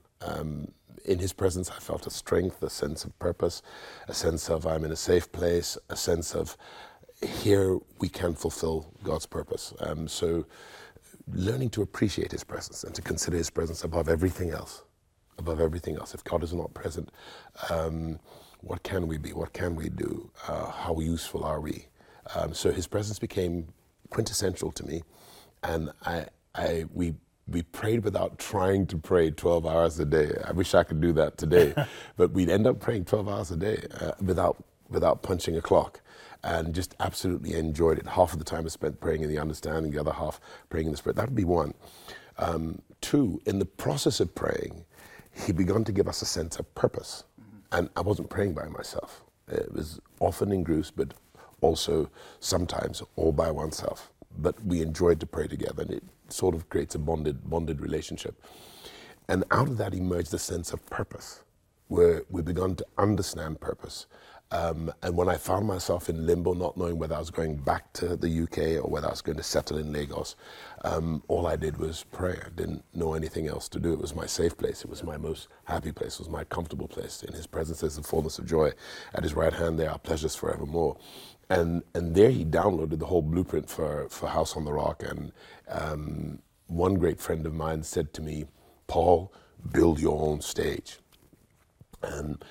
In 1.05 1.19
His 1.19 1.33
presence, 1.33 1.71
I 1.71 1.79
felt 1.79 2.07
a 2.07 2.12
strength, 2.12 2.63
a 2.63 2.69
sense 2.71 3.05
of 3.05 3.17
purpose, 3.19 3.62
a 4.07 4.15
sense 4.15 4.50
of 4.50 4.67
I'm 4.67 4.85
in 4.85 4.91
a 4.91 4.97
safe 4.97 5.31
place, 5.31 5.77
a 5.89 5.97
sense 5.97 6.35
of 6.35 6.57
here 7.21 7.79
we 8.00 8.09
can 8.09 8.35
fulfill 8.35 8.93
God's 9.03 9.27
purpose. 9.27 9.74
Um, 9.81 10.07
so, 10.07 10.45
learning 11.33 11.71
to 11.71 11.83
appreciate 11.83 12.31
His 12.33 12.43
presence 12.45 12.83
and 12.85 12.95
to 12.95 13.03
consider 13.03 13.38
His 13.38 13.51
presence 13.51 13.83
above 13.83 14.09
everything 14.09 14.51
else 14.51 14.83
above 15.39 15.62
everything 15.62 15.97
else. 15.97 16.13
If 16.15 16.24
God 16.24 16.43
is 16.43 16.53
not 16.53 16.74
present, 16.75 17.12
um, 17.69 18.19
what 18.62 18.83
can 18.83 19.07
we 19.07 19.17
be? 19.17 19.33
What 19.33 19.53
can 19.53 19.75
we 19.75 19.89
do? 19.89 20.31
Uh, 20.47 20.71
how 20.71 21.00
useful 21.00 21.43
are 21.43 21.62
we? 21.62 21.88
Um, 22.35 22.53
so 22.53 22.71
His 22.71 22.88
presence 22.88 23.19
became 23.19 23.67
quintessential 24.12 24.71
to 24.74 24.85
me, 24.85 25.03
and 25.63 25.91
I, 26.05 26.27
I, 26.55 26.85
we, 26.93 27.15
we 27.48 27.62
prayed 27.62 28.04
without 28.04 28.40
trying 28.40 28.88
to 28.88 28.98
pray 28.98 29.30
12 29.30 29.66
hours 29.66 30.00
a 30.00 30.06
day. 30.06 30.32
I 30.46 30.52
wish 30.52 30.74
I 30.74 30.84
could 30.84 31.00
do 31.00 31.14
that 31.14 31.38
today, 31.38 31.74
but 32.18 32.32
we'd 32.32 32.50
end 32.50 32.66
up 32.66 32.80
praying 32.80 33.06
12 33.06 33.30
hours 33.30 33.52
a 33.52 33.58
day 33.58 33.86
uh, 34.02 34.12
without 34.22 34.64
without 34.90 35.24
punching 35.24 35.58
a 35.58 35.62
clock 35.62 36.00
and 36.44 36.74
just 36.75 36.96
absolutely 37.00 37.56
enjoyed 37.56 37.98
it. 37.98 38.08
Half 38.08 38.34
of 38.34 38.40
the 38.40 38.46
time 38.46 38.66
I 38.66 38.70
spent 38.70 39.00
praying 39.00 39.24
in 39.24 39.30
the 39.30 39.40
understanding, 39.40 39.92
the 39.92 40.00
other 40.00 40.14
half 40.14 40.40
praying 40.70 40.86
in 40.86 40.92
the 40.92 40.98
spirit. 40.98 41.16
That 41.16 41.25
would 41.25 41.36
be 41.36 41.44
one. 41.44 41.74
Um, 42.38 42.82
two, 43.02 43.42
in 43.46 43.58
the 43.58 43.66
process 43.66 44.20
of 44.20 44.34
praying, 44.36 44.86
he 45.32 45.52
began 45.52 45.84
to 45.86 45.92
give 45.92 46.08
us 46.08 46.22
a 46.22 46.25
sense 46.25 46.58
of 46.58 46.74
purpose. 46.75 47.24
Mm-hmm. 47.42 47.80
And 47.80 47.90
I 47.96 48.02
wasn't 48.02 48.30
praying 48.30 48.54
by 48.54 48.68
myself. 48.68 49.24
It 49.48 49.74
was 49.74 50.00
often 50.20 50.52
in 50.52 50.64
groups, 50.64 50.92
but 50.92 51.16
also 51.62 52.10
sometimes 52.40 53.02
all 53.16 53.32
by 53.32 53.50
oneself. 53.50 54.12
But 54.38 54.63
we 54.65 54.82
enjoyed 54.82 55.20
to 55.22 55.25
pray 55.27 55.48
together, 55.48 55.84
and 55.84 55.92
it 55.92 56.04
sort 56.30 56.56
of 56.56 56.70
creates 56.70 56.96
a 56.96 57.00
bonded, 57.00 57.50
bonded 57.50 57.82
relationship. 57.82 58.42
And 59.30 59.44
out 59.51 59.70
of 59.70 59.77
that 59.77 59.94
emerged 59.94 60.34
a 60.34 60.39
sense 60.39 60.74
of 60.74 60.86
purpose, 60.88 61.44
where 61.88 62.24
we 62.30 62.42
began 62.42 62.75
to 62.77 62.86
understand 62.98 63.62
purpose. 63.62 64.08
Um, 64.51 64.94
and 65.04 65.18
when 65.18 65.27
I 65.27 65.36
found 65.36 65.68
myself 65.68 66.10
in 66.10 66.25
limbo, 66.25 66.54
not 66.54 66.77
knowing 66.77 67.00
whether 67.00 67.15
I 67.15 67.20
was 67.20 67.32
going 67.32 67.58
back 67.58 67.92
to 67.94 68.15
the 68.15 68.44
UK 68.44 68.84
or 68.86 68.89
whether 68.89 69.08
I 69.08 69.12
was 69.12 69.22
going 69.22 69.39
to 69.39 69.44
settle 69.44 69.77
in 69.77 69.92
Lagos, 69.92 70.38
um, 70.86 71.24
all 71.27 71.48
I 71.48 71.58
did 71.58 71.77
was 71.77 72.06
pray. 72.13 72.39
I 72.46 72.50
didn't 72.56 72.86
know 72.94 73.15
anything 73.15 73.48
else 73.48 73.68
to 73.70 73.80
do. 73.82 73.92
It 73.92 74.00
was 74.00 74.15
my 74.15 74.27
safe 74.27 74.58
place. 74.58 74.86
It 74.86 74.89
was 74.89 75.04
my 75.04 75.18
most 75.18 75.50
happy 75.65 75.92
place. 75.92 76.13
It 76.15 76.20
was 76.20 76.30
my 76.30 76.46
comfortable 76.46 76.88
place. 76.88 77.24
In 77.24 77.34
His 77.34 77.48
presence 77.48 77.84
is 77.84 77.98
the 77.98 78.04
fullness 78.04 78.39
of 78.39 78.46
joy. 78.46 78.72
At 79.15 79.24
His 79.24 79.34
right 79.34 79.54
hand 79.54 79.80
there 79.80 79.92
are 79.92 80.00
pleasures 80.00 80.36
forevermore. 80.36 80.98
And 81.50 81.84
and 81.94 82.16
there 82.16 82.32
He 82.32 82.46
downloaded 82.46 83.00
the 83.00 83.06
whole 83.08 83.22
blueprint 83.22 83.70
for 83.70 84.08
for 84.10 84.28
House 84.30 84.56
on 84.56 84.66
the 84.66 84.74
Rock. 84.74 85.04
And 85.04 85.32
um, 85.70 86.40
one 86.68 86.96
great 86.96 87.20
friend 87.20 87.46
of 87.46 87.54
mine 87.54 87.84
said 87.84 88.14
to 88.14 88.22
me, 88.22 88.46
Paul, 88.88 89.32
build 89.72 90.00
your 90.00 90.20
own 90.22 90.42
stage. 90.42 91.00
And 92.04 92.44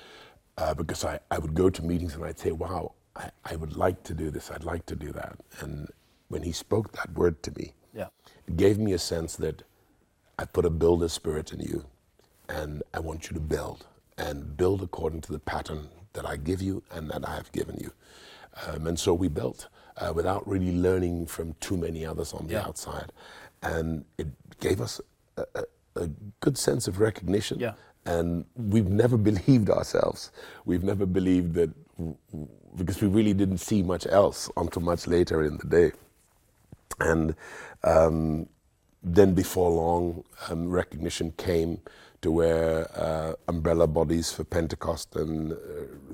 uh, 0.57 0.73
because 0.73 1.05
I, 1.05 1.19
I 1.31 1.39
would 1.39 1.53
go 1.53 1.69
to 1.69 1.83
meetings 1.85 2.15
and 2.15 2.23
I'd 2.25 2.39
say, 2.39 2.51
wow, 2.51 2.93
I, 3.15 3.29
I 3.45 3.55
would 3.55 3.77
like 3.77 4.03
to 4.03 4.13
do 4.13 4.29
this, 4.31 4.51
I'd 4.51 4.63
like 4.63 4.85
to 4.87 4.95
do 4.95 5.11
that. 5.13 5.37
And 5.61 5.89
when 6.29 6.43
he 6.43 6.51
spoke 6.51 6.91
that 6.93 7.13
word 7.13 7.43
to 7.43 7.51
me, 7.57 7.73
yeah. 7.93 8.07
it 8.47 8.57
gave 8.57 8.77
me 8.79 8.93
a 8.93 8.99
sense 8.99 9.35
that 9.37 9.63
I 10.39 10.45
put 10.45 10.65
a 10.65 10.69
builder 10.69 11.09
spirit 11.09 11.53
in 11.53 11.59
you 11.61 11.85
and 12.49 12.83
I 12.93 12.99
want 12.99 13.29
you 13.29 13.33
to 13.35 13.39
build 13.41 13.87
and 14.17 14.57
build 14.57 14.81
according 14.81 15.21
to 15.21 15.31
the 15.31 15.39
pattern 15.39 15.89
that 16.13 16.25
I 16.25 16.37
give 16.37 16.61
you 16.61 16.83
and 16.91 17.09
that 17.11 17.27
I 17.27 17.35
have 17.35 17.51
given 17.51 17.77
you. 17.79 17.91
Um, 18.67 18.87
and 18.87 18.99
so 18.99 19.13
we 19.13 19.27
built 19.27 19.67
uh, 19.97 20.11
without 20.15 20.47
really 20.47 20.71
learning 20.71 21.27
from 21.27 21.55
too 21.59 21.77
many 21.77 22.05
others 22.05 22.33
on 22.33 22.47
the 22.47 22.53
yeah. 22.53 22.67
outside. 22.67 23.11
And 23.61 24.05
it 24.17 24.27
gave 24.59 24.81
us 24.81 25.01
a, 25.37 25.45
a, 25.55 25.63
a 26.03 26.07
good 26.39 26.57
sense 26.57 26.87
of 26.87 26.99
recognition 26.99 27.59
yeah. 27.59 27.73
And 28.07 28.45
we've 28.55 28.87
never 28.87 29.17
believed 29.17 29.69
ourselves. 29.71 30.31
We've 30.65 30.83
never 30.83 31.07
believed 31.07 31.55
that, 31.55 31.71
because 32.77 33.01
we 33.01 33.07
really 33.07 33.33
didn't 33.33 33.57
see 33.57 33.81
much 33.81 34.05
else 34.05 34.47
until 34.57 34.83
much 34.83 35.07
later 35.07 35.43
in 35.43 35.57
the 35.57 35.67
day. 35.67 35.91
And 36.99 37.35
um, 37.83 38.47
then 39.01 39.33
before 39.33 39.71
long, 39.71 40.23
um, 40.49 40.69
recognition 40.69 41.33
came 41.37 41.81
to 42.25 42.31
wear 42.31 42.89
uh, 42.99 43.33
umbrella 43.47 43.85
bodies 43.85 44.31
for 44.31 44.43
Pentecost 44.43 45.15
and 45.15 45.51
uh, 45.53 45.55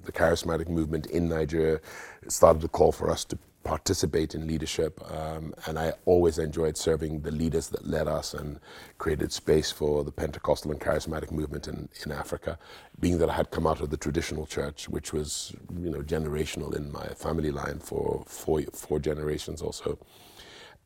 the 0.03 0.11
charismatic 0.11 0.67
movement 0.67 1.05
in 1.05 1.29
Nigeria 1.29 1.79
started 2.27 2.61
to 2.61 2.67
call 2.67 2.91
for 2.91 3.09
us 3.09 3.23
to 3.23 3.37
participate 3.63 4.35
in 4.35 4.45
leadership. 4.45 4.99
Um, 5.09 5.53
and 5.67 5.79
I 5.79 5.93
always 6.03 6.37
enjoyed 6.37 6.75
serving 6.75 7.21
the 7.21 7.31
leaders 7.31 7.69
that 7.69 7.87
led 7.87 8.09
us 8.09 8.33
and 8.33 8.59
created 8.97 9.31
space 9.31 9.71
for 9.71 10.03
the 10.03 10.11
Pentecostal 10.11 10.71
and 10.71 10.81
charismatic 10.81 11.31
movement 11.31 11.69
in, 11.69 11.87
in 12.05 12.11
Africa, 12.11 12.59
being 12.99 13.17
that 13.19 13.29
I 13.29 13.35
had 13.35 13.49
come 13.51 13.65
out 13.65 13.79
of 13.79 13.89
the 13.89 13.95
traditional 13.95 14.45
church, 14.45 14.89
which 14.89 15.13
was 15.13 15.55
you 15.79 15.89
know 15.89 16.01
generational 16.01 16.75
in 16.75 16.91
my 16.91 17.07
family 17.15 17.51
line 17.51 17.79
for 17.79 18.25
four, 18.27 18.63
four 18.73 18.99
generations 18.99 19.61
or 19.61 19.71
so. 19.71 19.97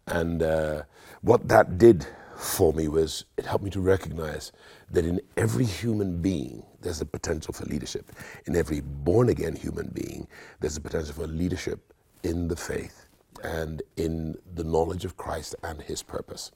And 0.05 0.43
uh, 0.43 0.83
what 1.21 1.47
that 1.47 1.79
did 1.79 2.05
for 2.35 2.73
me 2.73 2.87
was 2.87 3.25
it 3.37 3.45
helped 3.45 3.63
me 3.63 3.69
to 3.71 3.81
recognize 3.81 4.51
that 4.91 5.05
in 5.05 5.21
every 5.37 5.65
human 5.65 6.21
being, 6.21 6.63
there's 6.81 7.01
a 7.01 7.05
potential 7.05 7.53
for 7.53 7.65
leadership. 7.65 8.11
In 8.45 8.55
every 8.55 8.81
born 8.81 9.29
again 9.29 9.55
human 9.55 9.89
being, 9.93 10.27
there's 10.59 10.77
a 10.77 10.81
potential 10.81 11.13
for 11.13 11.27
leadership 11.27 11.93
in 12.23 12.47
the 12.47 12.55
faith 12.55 13.05
and 13.43 13.81
in 13.97 14.37
the 14.53 14.63
knowledge 14.63 15.05
of 15.05 15.17
Christ 15.17 15.55
and 15.63 15.81
his 15.81 16.03
purpose. 16.03 16.51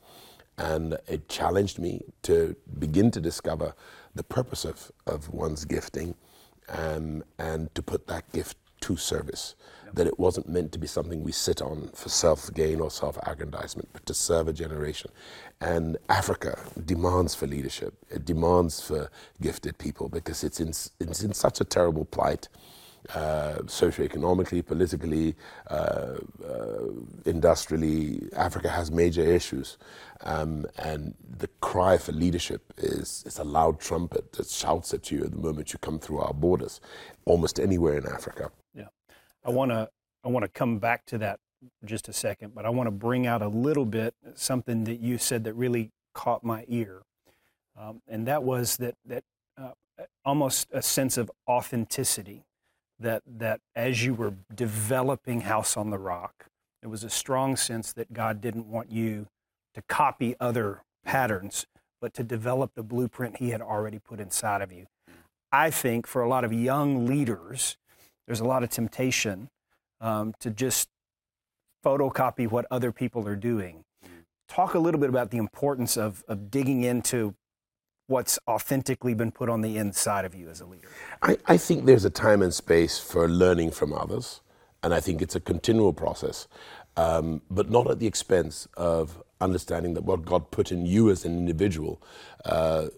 And 0.57 0.98
it 1.07 1.29
challenged 1.29 1.79
me 1.79 2.01
to 2.24 2.55
begin 2.79 3.12
to 3.12 3.21
discover 3.21 3.74
the 4.15 4.24
purpose 4.24 4.65
of, 4.65 4.91
of 5.07 5.29
one's 5.29 5.63
gifting 5.65 6.15
um, 6.67 7.24
and 7.38 7.74
to 7.75 7.81
put 7.81 8.07
that 8.07 8.29
gift 8.31 8.57
to 8.81 8.98
service. 8.98 9.55
That 9.93 10.08
it 10.08 10.19
wasn't 10.19 10.50
meant 10.50 10.72
to 10.74 10.79
be 10.79 10.88
something 10.88 11.24
we 11.24 11.31
sit 11.31 11.62
on 11.62 11.89
for 11.93 12.10
self 12.10 12.53
gain 12.53 12.79
or 12.79 12.91
self 12.91 13.17
aggrandizement, 13.24 13.89
but 13.93 14.05
to 14.05 14.13
serve 14.13 14.48
a 14.48 14.53
generation. 14.53 15.12
And 15.62 15.98
Africa 16.10 16.60
demands 16.86 17.36
for 17.36 17.48
leadership, 17.48 17.93
it 18.10 18.25
demands 18.25 18.81
for 18.81 19.10
gifted 19.41 19.77
people 19.77 20.10
because 20.10 20.43
it's 20.43 20.60
in, 20.60 20.69
it's 20.69 21.24
in 21.24 21.34
such 21.34 21.60
a 21.62 21.65
terrible 21.65 22.05
plight 22.05 22.48
uh, 23.15 23.60
socioeconomically, 23.65 24.65
politically, 24.65 25.36
uh, 25.69 26.15
uh, 26.46 26.86
industrially, 27.25 28.22
Africa 28.36 28.69
has 28.69 28.91
major 28.91 29.22
issues. 29.22 29.77
Um, 30.22 30.65
and 30.77 31.15
the 31.38 31.48
cry 31.62 31.98
for 31.98 32.12
leadership 32.12 32.74
is, 32.77 33.24
is 33.25 33.39
a 33.39 33.43
loud 33.43 33.79
trumpet 33.79 34.34
that 34.34 34.48
shouts 34.48 34.93
at 34.93 35.12
you 35.12 35.22
the 35.22 35.38
moment 35.38 35.74
you 35.74 35.79
come 35.79 36.00
through 36.00 36.19
our 36.19 36.34
borders, 36.34 36.81
almost 37.25 37.60
anywhere 37.60 37.98
in 37.98 38.05
Africa. 38.05 38.51
I 39.43 39.51
want 39.51 39.72
to 39.72 39.89
I 40.24 40.27
want 40.27 40.43
to 40.43 40.50
come 40.50 40.79
back 40.79 41.05
to 41.08 41.17
that 41.19 41.39
just 41.86 42.08
a 42.08 42.13
second, 42.13 42.53
but 42.55 42.65
I 42.65 42.69
want 42.69 42.88
to 42.88 42.91
bring 42.91 43.25
out 43.27 43.41
a 43.41 43.48
little 43.48 43.86
bit 43.86 44.13
something 44.36 44.84
that 44.86 45.00
you 45.00 45.17
said 45.17 45.43
that 45.46 45.53
really 45.53 45.91
caught 46.13 46.43
my 46.43 46.65
ear. 46.67 47.01
Um, 47.77 48.01
and 48.08 48.27
that 48.27 48.43
was 48.43 48.77
that, 48.77 48.96
that 49.05 49.24
uh, 49.58 49.72
almost 50.25 50.67
a 50.72 50.81
sense 50.81 51.17
of 51.17 51.31
authenticity 51.48 52.43
that 53.00 53.24
that 53.25 53.62
as 53.75 54.03
you 54.03 54.13
were 54.13 54.34
developing 54.53 55.41
House 55.41 55.77
on 55.77 55.89
the 55.89 55.98
Rock, 55.98 56.48
there 56.81 56.89
was 56.89 57.03
a 57.03 57.10
strong 57.10 57.55
sense 57.55 57.93
that 57.93 58.12
God 58.12 58.41
didn't 58.41 58.67
want 58.67 58.91
you 58.91 59.27
to 59.74 59.81
copy 59.84 60.36
other 60.39 60.84
patterns, 61.05 61.65
but 62.01 62.13
to 62.15 62.24
develop 62.24 62.72
the 62.75 62.84
blueprint 62.84 63.38
He 63.38 63.51
had 63.51 63.62
already 63.62 64.00
put 64.00 64.19
inside 64.19 64.62
of 64.62 64.72
you. 64.72 64.88
I 65.51 65.72
think 65.72 66.05
for 66.05 66.22
a 66.22 66.27
lot 66.27 66.43
of 66.43 66.51
young 66.51 67.05
leaders, 67.05 67.77
there's 68.29 68.41
a 68.41 68.45
lot 68.45 68.62
of 68.62 68.69
temptation 68.69 69.50
um, 70.01 70.36
to 70.39 70.51
just 70.51 70.88
photocopy 71.83 72.48
what 72.48 72.67
other 72.69 72.91
people 72.91 73.27
are 73.27 73.36
doing. 73.36 73.83
Talk 74.48 74.75
a 74.75 74.79
little 74.79 75.00
bit 75.00 75.09
about 75.09 75.31
the 75.31 75.38
importance 75.38 75.98
of, 75.98 76.24
of 76.27 76.51
digging 76.51 76.83
into 76.83 77.33
what's 78.05 78.38
authentically 78.48 79.15
been 79.15 79.31
put 79.31 79.50
on 79.50 79.62
the 79.62 79.77
inside 79.77 80.25
of 80.25 80.36
you 80.36 80.48
as 80.48 80.62
a 80.62 80.65
leader? 80.67 80.89
I, 81.24 81.38
I 81.48 81.57
think 81.57 81.86
there's 81.86 82.05
a 82.05 82.12
time 82.12 82.43
and 82.43 82.53
space 82.53 83.00
for 83.00 83.27
learning 83.27 83.71
from 83.71 83.93
others, 83.93 84.41
and 84.83 84.93
I 84.93 85.00
think 85.00 85.24
it's 85.24 85.36
a 85.36 85.39
continual 85.39 85.91
process, 85.91 86.48
um, 86.98 87.41
but 87.50 87.71
not 87.71 87.89
at 87.89 87.98
the 87.98 88.05
expense 88.05 88.67
of 88.77 89.24
understanding 89.41 89.95
that 89.95 90.03
what 90.03 90.24
God 90.24 90.51
put 90.51 90.71
in 90.71 90.86
you 90.86 91.09
as 91.09 91.25
an 91.25 91.36
individual 91.36 92.00
uh, 92.45 92.89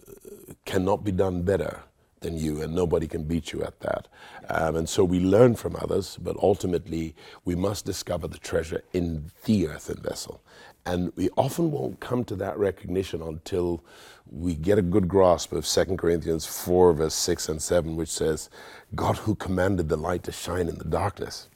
cannot 0.66 1.04
be 1.04 1.12
done 1.12 1.40
better 1.40 1.80
than 2.22 2.38
you, 2.38 2.62
and 2.62 2.74
nobody 2.74 3.06
can 3.06 3.24
beat 3.24 3.52
you 3.52 3.62
at 3.62 3.80
that. 3.80 4.08
Um, 4.48 4.76
and 4.76 4.88
so 4.88 5.04
we 5.04 5.20
learn 5.20 5.54
from 5.54 5.76
others, 5.76 6.16
but 6.20 6.36
ultimately 6.36 7.14
we 7.44 7.54
must 7.54 7.84
discover 7.84 8.28
the 8.28 8.38
treasure 8.38 8.82
in 8.92 9.30
the 9.44 9.68
earthen 9.68 10.02
vessel. 10.02 10.42
And 10.84 11.12
we 11.14 11.28
often 11.36 11.70
won't 11.70 12.00
come 12.00 12.24
to 12.24 12.36
that 12.36 12.58
recognition 12.58 13.22
until 13.22 13.84
we 14.26 14.54
get 14.54 14.78
a 14.78 14.82
good 14.82 15.06
grasp 15.08 15.52
of 15.52 15.66
2 15.66 15.96
Corinthians 15.96 16.46
4, 16.46 16.94
verse 16.94 17.14
6 17.14 17.48
and 17.48 17.62
7, 17.62 17.96
which 17.96 18.10
says, 18.10 18.50
God 18.94 19.18
who 19.18 19.34
commanded 19.34 19.88
the 19.88 19.96
light 19.96 20.24
to 20.24 20.32
shine 20.32 20.68
in 20.68 20.78
the 20.78 20.84
darkness 20.84 21.48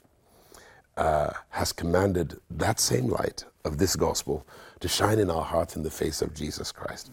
uh, 0.95 1.31
has 1.49 1.71
commanded 1.71 2.39
that 2.49 2.79
same 2.79 3.07
light 3.07 3.45
of 3.65 3.77
this 3.77 3.95
gospel 3.95 4.45
to 4.79 4.87
shine 4.87 5.19
in 5.19 5.29
our 5.29 5.43
hearts 5.43 5.75
in 5.75 5.83
the 5.83 5.91
face 5.91 6.21
of 6.21 6.33
Jesus 6.33 6.71
Christ. 6.71 7.11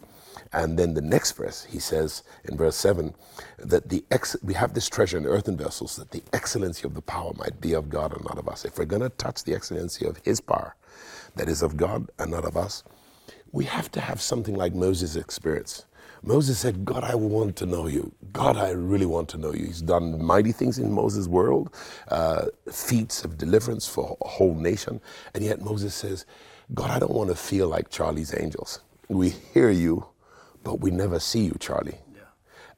And 0.54 0.78
then 0.78 0.94
the 0.94 1.02
next 1.02 1.32
verse, 1.34 1.66
he 1.66 1.80
says 1.80 2.24
in 2.46 2.56
verse 2.58 2.76
7 2.76 3.14
that 3.58 3.90
the 3.90 4.04
ex- 4.12 4.36
we 4.44 4.54
have 4.54 4.74
this 4.74 4.88
treasure 4.88 5.18
in 5.18 5.26
earthen 5.26 5.58
vessels 5.58 5.96
that 5.98 6.12
the 6.12 6.24
excellency 6.34 6.86
of 6.86 6.94
the 6.94 7.02
power 7.02 7.32
might 7.36 7.60
be 7.60 7.74
of 7.74 7.90
God 7.90 8.14
and 8.14 8.24
not 8.24 8.38
of 8.38 8.48
us. 8.48 8.64
If 8.66 8.78
we're 8.78 8.86
going 8.86 9.02
to 9.02 9.10
touch 9.10 9.44
the 9.44 9.54
excellency 9.54 10.06
of 10.06 10.18
his 10.24 10.40
power, 10.40 10.76
that 11.36 11.48
is 11.50 11.62
of 11.62 11.76
God 11.78 12.10
and 12.20 12.32
not 12.32 12.46
of 12.46 12.56
us, 12.56 12.84
we 13.52 13.66
have 13.66 13.92
to 13.92 14.00
have 14.00 14.22
something 14.22 14.56
like 14.56 14.74
Moses' 14.74 15.16
experience. 15.16 15.86
Moses 16.24 16.58
said, 16.60 16.84
God, 16.86 17.04
I 17.04 17.16
want 17.16 17.56
to 17.58 17.66
know 17.66 17.88
you. 17.88 18.12
God, 18.32 18.56
I 18.56 18.70
really 18.70 19.06
want 19.06 19.28
to 19.30 19.38
know 19.38 19.54
you. 19.54 19.66
He's 19.66 19.82
done 19.82 20.22
mighty 20.24 20.52
things 20.52 20.78
in 20.78 20.92
Moses' 20.92 21.28
world, 21.28 21.74
uh, 22.10 22.46
feats 22.72 23.24
of 23.24 23.38
deliverance 23.38 23.88
for 23.88 24.16
a 24.22 24.28
whole 24.28 24.54
nation. 24.56 25.00
And 25.34 25.44
yet 25.44 25.62
Moses 25.62 25.94
says, 25.94 26.26
God, 26.74 26.90
I 26.90 27.00
don't 27.00 27.12
want 27.12 27.30
to 27.30 27.36
feel 27.36 27.68
like 27.68 27.90
Charlie's 27.90 28.34
angels. 28.38 28.80
We 29.08 29.30
hear 29.30 29.70
you, 29.70 30.06
but 30.64 30.80
we 30.80 30.90
never 30.92 31.20
see 31.20 31.42
you, 31.44 31.56
Charlie. 31.60 31.98
Yeah. 32.14 32.22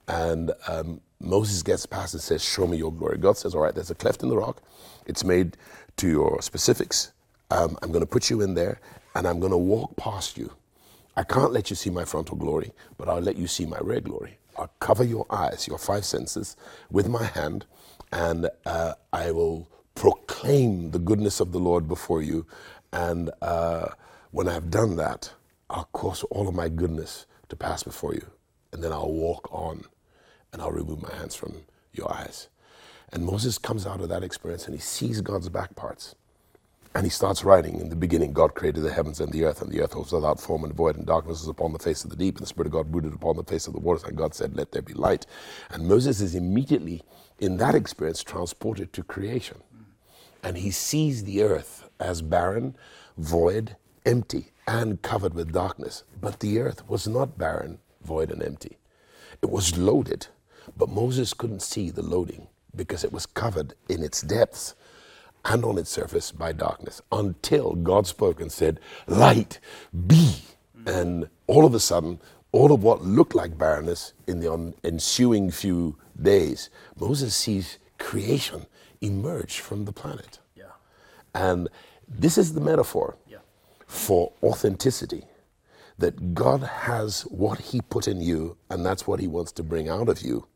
And 0.09 0.53
um, 0.69 1.03
Moses 1.21 1.63
gets 1.63 1.87
past 1.87 2.15
and 2.15 2.23
says, 2.23 2.45
Show 2.45 2.69
me 2.69 2.79
your 2.79 2.93
glory. 2.93 3.19
God 3.19 3.39
says, 3.39 3.55
All 3.55 3.63
right, 3.63 3.75
there's 3.75 3.91
a 3.93 3.97
cleft 3.97 4.23
in 4.25 4.31
the 4.31 4.39
rock. 4.39 4.63
It's 5.07 5.25
made 5.25 5.57
to 5.99 6.09
your 6.09 6.43
specifics. 6.43 7.13
Um, 7.51 7.79
I'm 7.83 7.91
going 7.91 8.03
to 8.03 8.07
put 8.11 8.31
you 8.31 8.43
in 8.43 8.55
there 8.55 8.81
and 9.15 9.27
I'm 9.29 9.41
going 9.41 9.53
to 9.53 9.59
walk 9.59 9.97
past 9.97 10.39
you. 10.39 10.53
I 11.17 11.25
can't 11.25 11.53
let 11.53 11.71
you 11.71 11.77
see 11.77 11.91
my 11.91 12.05
frontal 12.05 12.37
glory, 12.37 12.73
but 12.99 13.09
I'll 13.09 13.21
let 13.23 13.39
you 13.39 13.49
see 13.49 13.67
my 13.67 13.79
rear 13.81 14.03
glory. 14.03 14.39
I'll 14.59 14.73
cover 14.81 15.05
your 15.05 15.27
eyes, 15.31 15.67
your 15.69 15.79
five 15.79 16.05
senses, 16.05 16.57
with 16.91 17.09
my 17.09 17.25
hand, 17.25 17.67
and 18.13 18.51
uh, 18.67 18.95
I 19.13 19.33
will 19.33 19.69
proclaim 19.95 20.93
the 20.93 20.99
goodness 20.99 21.41
of 21.41 21.53
the 21.53 21.59
Lord 21.61 21.89
before 21.89 22.23
you. 22.23 22.47
And 22.93 23.31
uh, 23.43 23.89
when 24.33 24.49
I've 24.49 24.71
done 24.71 24.97
that, 24.97 25.33
I'll 25.71 25.89
cause 25.93 26.23
all 26.25 26.49
of 26.49 26.55
my 26.55 26.69
goodness 26.69 27.27
to 27.49 27.57
pass 27.57 27.83
before 27.83 28.15
you. 28.15 28.27
And 28.73 28.83
then 28.83 28.93
I'll 28.93 29.13
walk 29.13 29.49
on 29.53 29.85
and 30.53 30.63
I'll 30.63 30.73
remove 30.73 31.03
my 31.03 31.15
hands 31.15 31.35
from 31.35 31.63
your 31.93 32.13
eyes. 32.13 32.49
And 33.13 33.25
Moses 33.25 33.59
comes 33.59 33.87
out 33.87 34.01
of 34.01 34.09
that 34.09 34.25
experience 34.25 34.67
and 34.67 34.75
he 34.75 34.81
sees 34.81 35.21
God's 35.21 35.49
back 35.49 35.77
parts. 35.77 36.15
And 36.95 37.05
he 37.05 37.11
starts 37.11 37.45
writing 37.45 37.79
in 37.79 37.91
the 37.91 37.97
beginning 37.97 38.33
God 38.33 38.55
created 38.55 38.81
the 38.81 38.93
heavens 38.93 39.21
and 39.21 39.31
the 39.31 39.45
earth, 39.45 39.61
and 39.61 39.71
the 39.71 39.83
earth 39.83 39.95
was 39.95 40.13
without 40.13 40.41
form 40.41 40.65
and 40.65 40.73
void, 40.73 40.97
and 40.97 41.05
darkness 41.05 41.41
was 41.41 41.49
upon 41.49 41.75
the 41.75 41.79
face 41.79 42.03
of 42.05 42.09
the 42.09 42.17
deep, 42.17 42.37
and 42.37 42.43
the 42.43 42.49
Spirit 42.49 42.69
of 42.69 42.73
God 42.73 42.91
brooded 42.91 43.13
upon 43.13 43.37
the 43.37 43.45
face 43.45 43.67
of 43.67 43.75
the 43.75 43.81
waters, 43.81 44.03
and 44.05 44.17
God 44.17 44.35
said, 44.35 44.57
Let 44.57 44.73
there 44.73 44.81
be 44.81 44.95
light. 44.95 45.27
And 45.71 45.87
Moses 45.87 46.23
is 46.23 46.35
immediately, 46.35 47.03
in 47.39 47.59
that 47.59 47.75
experience, 47.75 48.23
transported 48.23 48.95
to 48.95 49.03
creation. 49.03 49.59
And 50.43 50.57
he 50.57 50.71
sees 50.71 51.25
the 51.25 51.43
earth 51.43 51.87
as 52.01 52.23
barren, 52.23 52.75
void, 53.19 53.77
empty, 54.07 54.53
and 54.67 55.03
covered 55.03 55.35
with 55.35 55.53
darkness. 55.53 56.05
But 56.21 56.41
the 56.41 56.59
earth 56.59 56.89
was 56.89 57.07
not 57.07 57.39
barren, 57.39 57.79
void, 58.03 58.31
and 58.31 58.43
empty. 58.43 58.79
It 59.43 59.51
was 59.51 59.77
loaded, 59.77 60.29
but 60.77 60.89
Moses 60.89 61.35
couldn't 61.35 61.63
see 61.63 61.91
the 61.91 62.03
loading 62.03 62.49
because 62.75 63.05
it 63.05 63.13
was 63.13 63.27
covered 63.27 63.75
in 63.89 64.03
its 64.03 64.21
depths 64.23 64.75
and 65.45 65.65
on 65.65 65.79
its 65.79 65.91
surface 65.91 66.33
by 66.33 66.53
darkness 66.53 67.01
until 67.13 67.75
God 67.75 68.07
spoke 68.07 68.41
and 68.41 68.51
said, 68.51 68.81
Light 69.07 69.61
be. 70.07 70.37
And 70.87 71.29
all 71.47 71.65
of 71.65 71.75
a 71.75 71.81
sudden, 71.81 72.21
all 72.53 72.73
of 72.73 72.83
what 72.83 73.03
looked 73.03 73.35
like 73.35 73.59
barrenness 73.59 74.13
in 74.27 74.41
the 74.41 74.75
ensuing 74.85 75.51
few 75.51 75.97
days, 76.21 76.71
Moses 76.99 77.35
sees 77.35 77.79
creation 77.99 78.67
emerge 79.01 79.61
from 79.61 79.85
the 79.85 79.93
planet. 79.93 80.39
Yeah. 80.55 80.65
And 81.35 81.69
this 82.09 82.39
is 82.39 82.55
the 82.55 82.61
metaphor 82.61 83.17
yeah. 83.29 83.39
For 83.87 84.33
authenticity 84.43 85.25
that 85.99 86.35
God 86.35 86.63
has 86.63 87.23
what 87.23 87.59
He 87.59 87.81
put 87.81 88.07
in 88.07 88.21
you, 88.21 88.57
and 88.71 88.85
that's 88.85 89.07
what 89.07 89.21
He 89.21 89.27
wants 89.27 89.53
to 89.53 89.63
bring 89.63 89.89
out 89.89 90.09
of 90.09 90.23
you 90.23 90.47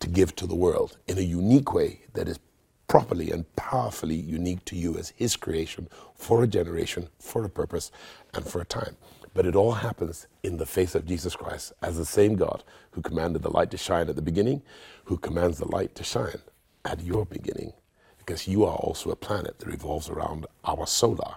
to 0.00 0.08
give 0.08 0.36
to 0.36 0.46
the 0.46 0.54
world 0.54 0.98
in 1.08 1.18
a 1.18 1.22
unique 1.22 1.72
way 1.72 2.02
that 2.14 2.28
is 2.28 2.38
properly 2.86 3.30
and 3.30 3.44
powerfully 3.56 4.14
unique 4.14 4.64
to 4.66 4.76
you 4.76 4.96
as 4.96 5.10
His 5.16 5.36
creation 5.36 5.88
for 6.14 6.42
a 6.42 6.48
generation, 6.48 7.08
for 7.18 7.44
a 7.44 7.48
purpose, 7.48 7.90
and 8.34 8.46
for 8.46 8.60
a 8.60 8.66
time. 8.66 8.96
But 9.34 9.46
it 9.46 9.56
all 9.56 9.72
happens 9.72 10.26
in 10.42 10.56
the 10.56 10.66
face 10.66 10.94
of 10.94 11.06
Jesus 11.06 11.36
Christ 11.36 11.72
as 11.82 11.96
the 11.96 12.04
same 12.04 12.36
God 12.36 12.64
who 12.92 13.02
commanded 13.02 13.42
the 13.42 13.50
light 13.50 13.70
to 13.72 13.76
shine 13.76 14.08
at 14.08 14.16
the 14.16 14.22
beginning, 14.22 14.62
who 15.04 15.16
commands 15.16 15.58
the 15.58 15.68
light 15.68 15.94
to 15.96 16.04
shine 16.04 16.40
at 16.84 17.02
your 17.02 17.26
beginning, 17.26 17.72
because 18.18 18.48
you 18.48 18.64
are 18.64 18.76
also 18.76 19.10
a 19.10 19.16
planet 19.16 19.58
that 19.58 19.68
revolves 19.68 20.08
around 20.08 20.46
our 20.64 20.86
solar, 20.86 21.36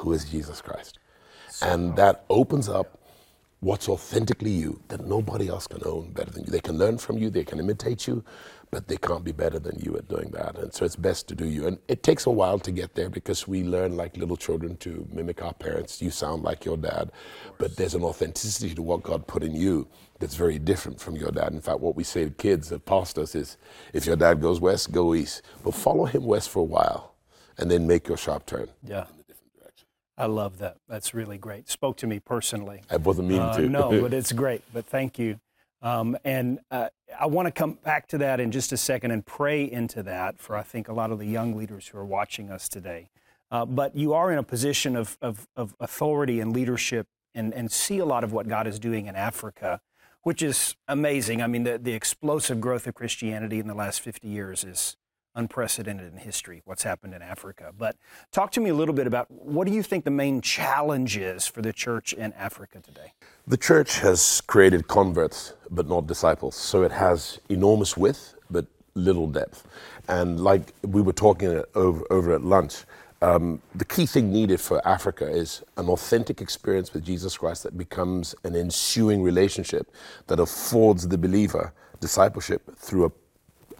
who 0.00 0.12
is 0.12 0.24
Jesus 0.24 0.60
Christ. 0.60 0.98
And 1.62 1.94
that 1.96 2.24
opens 2.30 2.68
up 2.68 2.98
what's 3.60 3.88
authentically 3.90 4.50
you 4.50 4.80
that 4.88 5.06
nobody 5.06 5.48
else 5.48 5.66
can 5.66 5.82
own 5.84 6.10
better 6.12 6.30
than 6.30 6.44
you. 6.44 6.50
They 6.50 6.60
can 6.60 6.78
learn 6.78 6.96
from 6.96 7.18
you, 7.18 7.28
they 7.28 7.44
can 7.44 7.58
imitate 7.58 8.06
you, 8.06 8.24
but 8.70 8.88
they 8.88 8.96
can't 8.96 9.22
be 9.22 9.32
better 9.32 9.58
than 9.58 9.78
you 9.80 9.96
at 9.98 10.08
doing 10.08 10.30
that. 10.30 10.56
And 10.56 10.72
so 10.72 10.86
it's 10.86 10.96
best 10.96 11.28
to 11.28 11.34
do 11.34 11.46
you. 11.46 11.66
And 11.66 11.78
it 11.88 12.02
takes 12.02 12.24
a 12.24 12.30
while 12.30 12.58
to 12.60 12.70
get 12.70 12.94
there 12.94 13.10
because 13.10 13.46
we 13.46 13.62
learn 13.62 13.96
like 13.96 14.16
little 14.16 14.36
children 14.36 14.76
to 14.78 15.06
mimic 15.12 15.42
our 15.42 15.52
parents. 15.52 16.00
You 16.00 16.10
sound 16.10 16.42
like 16.42 16.64
your 16.64 16.78
dad, 16.78 17.12
but 17.58 17.76
there's 17.76 17.94
an 17.94 18.02
authenticity 18.02 18.74
to 18.74 18.82
what 18.82 19.02
God 19.02 19.26
put 19.26 19.42
in 19.42 19.54
you 19.54 19.86
that's 20.20 20.36
very 20.36 20.58
different 20.58 20.98
from 20.98 21.16
your 21.16 21.30
dad. 21.30 21.52
In 21.52 21.60
fact, 21.60 21.80
what 21.80 21.96
we 21.96 22.04
say 22.04 22.24
to 22.24 22.30
kids 22.30 22.70
that 22.70 22.86
pastors 22.86 23.34
is 23.34 23.58
if 23.92 24.06
your 24.06 24.16
dad 24.16 24.40
goes 24.40 24.60
west, 24.60 24.92
go 24.92 25.14
east. 25.14 25.42
But 25.62 25.74
follow 25.74 26.06
him 26.06 26.24
west 26.24 26.48
for 26.48 26.60
a 26.60 26.64
while 26.64 27.14
and 27.58 27.70
then 27.70 27.86
make 27.86 28.08
your 28.08 28.16
sharp 28.16 28.46
turn. 28.46 28.68
Yeah. 28.82 29.04
I 30.20 30.26
love 30.26 30.58
that. 30.58 30.76
That's 30.86 31.14
really 31.14 31.38
great. 31.38 31.70
Spoke 31.70 31.96
to 31.98 32.06
me 32.06 32.20
personally. 32.20 32.82
I 32.90 32.98
wasn't 32.98 33.28
meaning 33.28 33.42
uh, 33.42 33.56
to. 33.56 33.68
no, 33.68 34.00
but 34.02 34.12
it's 34.12 34.32
great. 34.32 34.62
But 34.70 34.84
thank 34.84 35.18
you. 35.18 35.40
Um, 35.80 36.14
and 36.24 36.58
uh, 36.70 36.90
I 37.18 37.24
want 37.24 37.46
to 37.46 37.52
come 37.52 37.78
back 37.82 38.06
to 38.08 38.18
that 38.18 38.38
in 38.38 38.50
just 38.50 38.70
a 38.70 38.76
second 38.76 39.12
and 39.12 39.24
pray 39.24 39.64
into 39.64 40.02
that 40.02 40.38
for, 40.38 40.56
I 40.56 40.62
think, 40.62 40.88
a 40.88 40.92
lot 40.92 41.10
of 41.10 41.18
the 41.18 41.26
young 41.26 41.56
leaders 41.56 41.88
who 41.88 41.96
are 41.96 42.04
watching 42.04 42.50
us 42.50 42.68
today. 42.68 43.08
Uh, 43.50 43.64
but 43.64 43.96
you 43.96 44.12
are 44.12 44.30
in 44.30 44.36
a 44.36 44.42
position 44.42 44.94
of, 44.94 45.16
of, 45.22 45.48
of 45.56 45.74
authority 45.80 46.38
and 46.38 46.52
leadership 46.52 47.06
and, 47.34 47.54
and 47.54 47.72
see 47.72 47.96
a 47.96 48.04
lot 48.04 48.22
of 48.22 48.30
what 48.30 48.46
God 48.46 48.66
is 48.66 48.78
doing 48.78 49.06
in 49.06 49.16
Africa, 49.16 49.80
which 50.22 50.42
is 50.42 50.76
amazing. 50.86 51.40
I 51.40 51.46
mean, 51.46 51.64
the, 51.64 51.78
the 51.78 51.94
explosive 51.94 52.60
growth 52.60 52.86
of 52.86 52.94
Christianity 52.94 53.58
in 53.58 53.66
the 53.66 53.74
last 53.74 54.02
50 54.02 54.28
years 54.28 54.64
is, 54.64 54.98
unprecedented 55.34 56.12
in 56.12 56.18
history, 56.18 56.62
what's 56.64 56.82
happened 56.82 57.14
in 57.14 57.22
Africa. 57.22 57.72
But 57.76 57.96
talk 58.32 58.50
to 58.52 58.60
me 58.60 58.70
a 58.70 58.74
little 58.74 58.94
bit 58.94 59.06
about 59.06 59.30
what 59.30 59.66
do 59.66 59.72
you 59.72 59.82
think 59.82 60.04
the 60.04 60.10
main 60.10 60.40
challenge 60.40 61.16
is 61.16 61.46
for 61.46 61.62
the 61.62 61.72
church 61.72 62.12
in 62.12 62.32
Africa 62.34 62.80
today? 62.80 63.12
The 63.46 63.56
church 63.56 64.00
has 64.00 64.40
created 64.42 64.88
converts, 64.88 65.54
but 65.70 65.88
not 65.88 66.06
disciples. 66.06 66.56
So 66.56 66.82
it 66.82 66.92
has 66.92 67.38
enormous 67.48 67.96
width, 67.96 68.34
but 68.50 68.66
little 68.94 69.26
depth. 69.26 69.66
And 70.08 70.40
like 70.40 70.72
we 70.82 71.00
were 71.00 71.12
talking 71.12 71.62
over, 71.74 72.04
over 72.10 72.34
at 72.34 72.42
lunch, 72.42 72.84
um, 73.22 73.60
the 73.74 73.84
key 73.84 74.06
thing 74.06 74.32
needed 74.32 74.60
for 74.60 74.86
Africa 74.86 75.28
is 75.28 75.62
an 75.76 75.88
authentic 75.88 76.40
experience 76.40 76.94
with 76.94 77.04
Jesus 77.04 77.36
Christ 77.36 77.64
that 77.64 77.76
becomes 77.76 78.34
an 78.44 78.56
ensuing 78.56 79.22
relationship 79.22 79.92
that 80.26 80.40
affords 80.40 81.06
the 81.06 81.18
believer 81.18 81.72
discipleship 82.00 82.62
through 82.76 83.04
a 83.04 83.10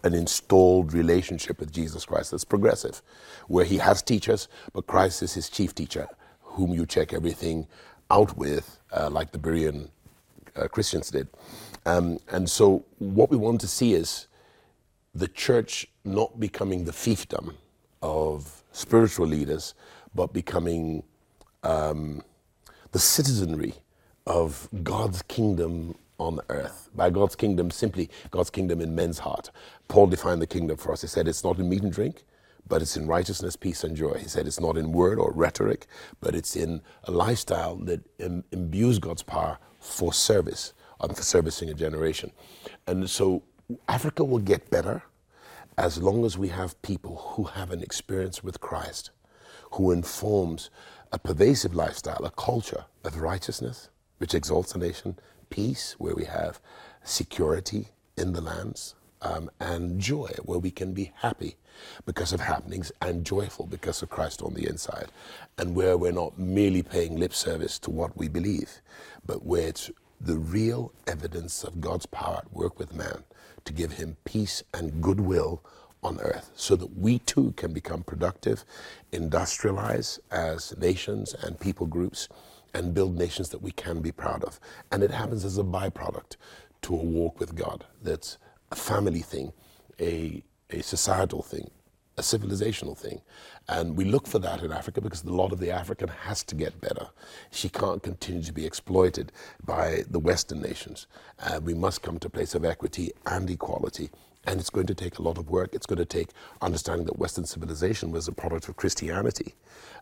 an 0.03 0.15
installed 0.15 0.93
relationship 0.93 1.61
with 1.61 1.73
Jesus 1.73 2.05
Christ 2.05 2.31
that's 2.31 2.45
progressive, 2.45 3.03
where 3.49 3.65
he 3.65 3.79
has 3.79 4.03
teachers, 4.03 4.49
but 4.73 4.87
Christ 4.87 5.23
is 5.23 5.35
his 5.35 5.49
chief 5.49 5.75
teacher, 5.75 6.09
whom 6.43 6.73
you 6.73 6.87
check 6.87 7.13
everything 7.13 7.67
out 8.11 8.37
with, 8.37 8.79
uh, 8.97 9.11
like 9.11 9.33
the 9.33 9.39
Berean 9.39 9.91
uh, 10.57 10.69
Christians 10.69 11.11
did. 11.11 11.29
Um, 11.87 12.19
and 12.29 12.49
so, 12.49 12.85
what 12.99 13.31
we 13.31 13.37
want 13.37 13.61
to 13.63 13.69
see 13.69 13.95
is 13.95 14.27
the 15.15 15.29
church 15.29 15.87
not 16.05 16.39
becoming 16.39 16.85
the 16.85 16.93
fiefdom 16.93 17.55
of 18.03 18.63
spiritual 18.73 19.27
leaders, 19.27 19.75
but 20.15 20.33
becoming 20.33 21.03
um, 21.63 22.23
the 22.93 22.99
citizenry 22.99 23.75
of 24.27 24.69
God's 24.83 25.23
kingdom 25.23 25.97
on 26.21 26.41
earth. 26.51 26.91
By 26.95 27.11
God's 27.11 27.37
kingdom, 27.37 27.71
simply 27.73 28.11
God's 28.31 28.51
kingdom 28.51 28.81
in 28.81 28.95
men's 28.95 29.21
heart. 29.21 29.51
Paul 29.89 30.09
defined 30.09 30.43
the 30.43 30.47
kingdom 30.49 30.77
for 30.79 30.93
us. 30.93 31.03
He 31.03 31.09
said 31.09 31.29
it's 31.29 31.45
not 31.45 31.59
in 31.59 31.69
meat 31.69 31.83
and 31.83 31.93
drink, 31.93 32.25
but 32.69 32.83
it's 32.83 32.97
in 32.97 33.09
righteousness, 33.09 33.57
peace, 33.57 33.85
and 33.85 33.97
joy. 33.97 34.15
He 34.19 34.29
said 34.29 34.47
it's 34.47 34.61
not 34.61 34.79
in 34.79 34.93
word 34.93 35.19
or 35.19 35.33
rhetoric, 35.33 35.87
but 36.21 36.37
it's 36.37 36.57
in 36.57 36.83
a 37.05 37.11
lifestyle 37.13 37.77
that 37.79 38.03
Im- 38.21 38.45
imbues 38.53 39.01
God's 39.01 39.25
power 39.25 39.59
for 39.81 40.13
service 40.13 40.75
and 41.01 41.17
for 41.17 41.23
servicing 41.25 41.71
a 41.71 41.75
generation. 41.75 42.33
And 42.87 43.11
so 43.11 43.43
Africa 43.89 44.25
will 44.25 44.41
get 44.41 44.71
better 44.71 45.03
as 45.79 46.03
long 46.03 46.25
as 46.27 46.39
we 46.39 46.49
have 46.49 46.81
people 46.83 47.17
who 47.35 47.45
have 47.45 47.71
an 47.73 47.83
experience 47.83 48.45
with 48.45 48.61
Christ, 48.61 49.11
who 49.73 49.93
informs 49.93 50.71
a 51.13 51.19
pervasive 51.19 51.75
lifestyle, 51.75 52.25
a 52.25 52.31
culture 52.33 52.87
of 53.05 53.21
righteousness, 53.21 53.91
which 54.19 54.35
exalts 54.35 54.75
a 54.75 54.79
nation, 54.79 55.19
peace, 55.51 55.95
where 55.99 56.15
we 56.15 56.25
have 56.25 56.61
security 57.05 57.89
in 58.17 58.33
the 58.33 58.41
lands, 58.41 58.95
um, 59.23 59.51
and 59.61 60.01
joy, 60.01 60.31
where 60.45 60.59
we 60.59 60.71
can 60.71 60.93
be 60.93 61.13
happy 61.17 61.57
because 62.07 62.33
of 62.33 62.41
happenings 62.41 62.93
and 63.01 63.25
joyful 63.25 63.67
because 63.67 64.03
of 64.03 64.11
Christ 64.11 64.43
on 64.43 64.55
the 64.55 64.67
inside, 64.67 65.09
and 65.59 65.75
where 65.75 65.97
we're 65.97 66.13
not 66.13 66.39
merely 66.39 66.83
paying 66.83 67.17
lip 67.19 67.35
service 67.35 67.79
to 67.81 67.91
what 67.91 68.17
we 68.17 68.29
believe, 68.29 68.81
but 69.27 69.45
where 69.45 69.69
it's 69.69 69.91
the 70.21 70.37
real 70.37 70.93
evidence 71.07 71.65
of 71.65 71.81
God's 71.81 72.07
power 72.07 72.43
at 72.45 72.53
work 72.53 72.79
with 72.79 72.95
man 72.95 73.25
to 73.65 73.73
give 73.73 73.93
him 73.93 74.17
peace 74.25 74.63
and 74.75 75.03
goodwill 75.03 75.63
on 76.03 76.21
earth 76.21 76.51
so 76.55 76.77
that 76.77 76.97
we 76.97 77.19
too 77.21 77.53
can 77.57 77.73
become 77.73 78.03
productive, 78.03 78.65
industrialize 79.13 80.19
as 80.31 80.77
nations 80.79 81.35
and 81.35 81.61
people 81.61 81.87
groups 81.87 82.29
and 82.75 82.95
build 82.95 83.19
nations 83.19 83.51
that 83.51 83.63
we 83.63 83.71
can 83.73 84.01
be 84.01 84.13
proud 84.13 84.45
of. 84.45 84.61
And 84.91 85.03
it 85.03 85.11
happens 85.11 85.45
as 85.45 85.59
a 85.59 85.63
byproduct 85.63 86.37
to 86.83 86.95
a 86.95 87.03
walk 87.03 87.39
with 87.41 87.55
God 87.55 87.85
that's 88.03 88.39
a 88.71 88.77
family 88.77 89.21
thing, 89.21 89.53
a, 90.01 90.43
a 90.71 90.83
societal 90.83 91.43
thing, 91.43 91.71
a 92.17 92.23
civilizational 92.23 92.97
thing. 92.97 93.21
And 93.69 93.97
we 93.97 94.05
look 94.05 94.27
for 94.27 94.39
that 94.41 94.63
in 94.63 94.73
Africa 94.73 95.01
because 95.01 95.25
a 95.25 95.33
lot 95.33 95.53
of 95.53 95.61
the 95.61 95.71
African 95.71 96.09
has 96.09 96.43
to 96.45 96.55
get 96.55 96.81
better. 96.81 97.09
She 97.51 97.69
can't 97.69 98.03
continue 98.03 98.43
to 98.43 98.53
be 98.53 98.67
exploited 98.67 99.33
by 99.65 100.05
the 100.09 100.19
Western 100.19 100.61
nations. 100.61 101.07
Uh, 101.39 101.61
we 101.63 101.75
must 101.75 102.03
come 102.03 102.19
to 102.21 102.29
a 102.29 102.31
place 102.31 102.55
of 102.55 102.65
equity 102.65 103.13
and 103.27 103.49
equality. 103.51 104.11
And 104.47 104.59
it's 104.59 104.71
going 104.71 104.87
to 104.87 104.95
take 104.95 105.19
a 105.19 105.23
lot 105.23 105.37
of 105.37 105.51
work. 105.51 105.75
It's 105.75 105.87
going 105.87 105.99
to 105.99 106.05
take 106.05 106.31
understanding 106.63 107.07
that 107.07 107.19
Western 107.19 107.45
civilization 107.45 108.11
was 108.11 108.27
a 108.27 108.33
product 108.33 108.69
of 108.69 108.77
Christianity. 108.77 109.55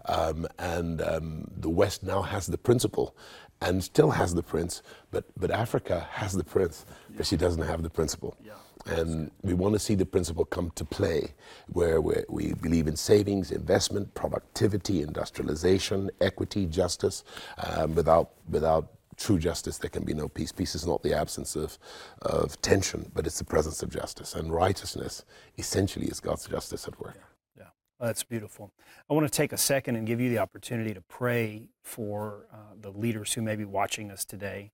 Um, 0.07 0.47
and 0.59 1.03
um, 1.03 1.51
the 1.57 1.69
West 1.69 2.03
now 2.03 2.23
has 2.23 2.47
the 2.47 2.59
principle 2.59 3.17
and 3.61 3.83
still 3.83 4.11
has 4.11 4.35
the 4.35 4.43
prince, 4.43 4.83
but, 5.11 5.25
but 5.37 5.51
Africa 5.51 6.07
has 6.13 6.33
the 6.33 6.45
prince, 6.45 6.87
but 7.17 7.27
she 7.27 7.37
doesn't 7.37 7.63
have 7.63 7.83
the 7.83 7.91
principle. 7.91 8.37
Yeah. 8.45 8.53
And 8.87 9.31
we 9.43 9.55
want 9.55 9.75
to 9.75 9.79
see 9.79 9.97
the 9.97 10.07
principle 10.07 10.45
come 10.45 10.71
to 10.77 10.85
play 10.85 11.35
where 11.73 12.01
we 12.01 12.55
believe 12.55 12.87
in 12.87 12.97
savings, 12.97 13.51
investment, 13.51 14.15
productivity, 14.15 15.03
industrialization, 15.03 16.11
equity, 16.21 16.65
justice. 16.67 17.25
Um, 17.59 17.95
without, 17.95 18.31
without 18.49 18.93
true 19.19 19.39
justice, 19.39 19.79
there 19.79 19.91
can 19.91 20.05
be 20.05 20.15
no 20.15 20.29
peace. 20.29 20.53
Peace 20.53 20.75
is 20.75 20.87
not 20.87 21.03
the 21.03 21.15
absence 21.15 21.57
of, 21.57 21.79
of 22.23 22.61
tension, 22.63 23.11
but 23.15 23.27
it's 23.27 23.39
the 23.39 23.45
presence 23.45 23.83
of 23.83 23.91
justice. 23.91 24.35
And 24.35 24.53
righteousness 24.53 25.25
essentially 25.59 26.07
is 26.07 26.21
God's 26.21 26.47
justice 26.47 26.87
at 26.87 26.99
work. 27.01 27.15
Yeah, 27.17 27.65
yeah. 27.65 27.69
Well, 27.99 28.09
that's 28.09 28.23
beautiful. 28.23 28.73
I 29.11 29.15
want 29.15 29.27
to 29.27 29.33
take 29.33 29.53
a 29.53 29.59
second 29.59 29.97
and 29.97 30.07
give 30.07 30.21
you 30.21 30.31
the 30.31 30.39
opportunity 30.39 30.95
to 30.95 31.01
pray 31.03 31.69
for 31.83 32.47
uh, 32.53 32.75
the 32.81 32.91
leaders 32.91 33.33
who 33.33 33.43
may 33.43 33.57
be 33.57 33.65
watching 33.65 34.11
us 34.11 34.25
today. 34.25 34.73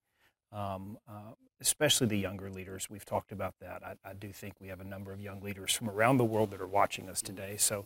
Um, 0.51 0.97
uh, 1.09 1.33
especially 1.61 2.07
the 2.07 2.17
younger 2.17 2.49
leaders. 2.49 2.89
We've 2.89 3.05
talked 3.05 3.31
about 3.31 3.55
that. 3.59 3.81
I, 3.83 4.09
I, 4.09 4.13
do 4.13 4.31
think 4.31 4.55
we 4.59 4.67
have 4.67 4.81
a 4.81 4.83
number 4.83 5.11
of 5.11 5.19
young 5.19 5.41
leaders 5.41 5.73
from 5.73 5.89
around 5.89 6.17
the 6.17 6.25
world 6.25 6.51
that 6.51 6.61
are 6.61 6.67
watching 6.67 7.09
us 7.09 7.21
today. 7.21 7.55
So, 7.57 7.85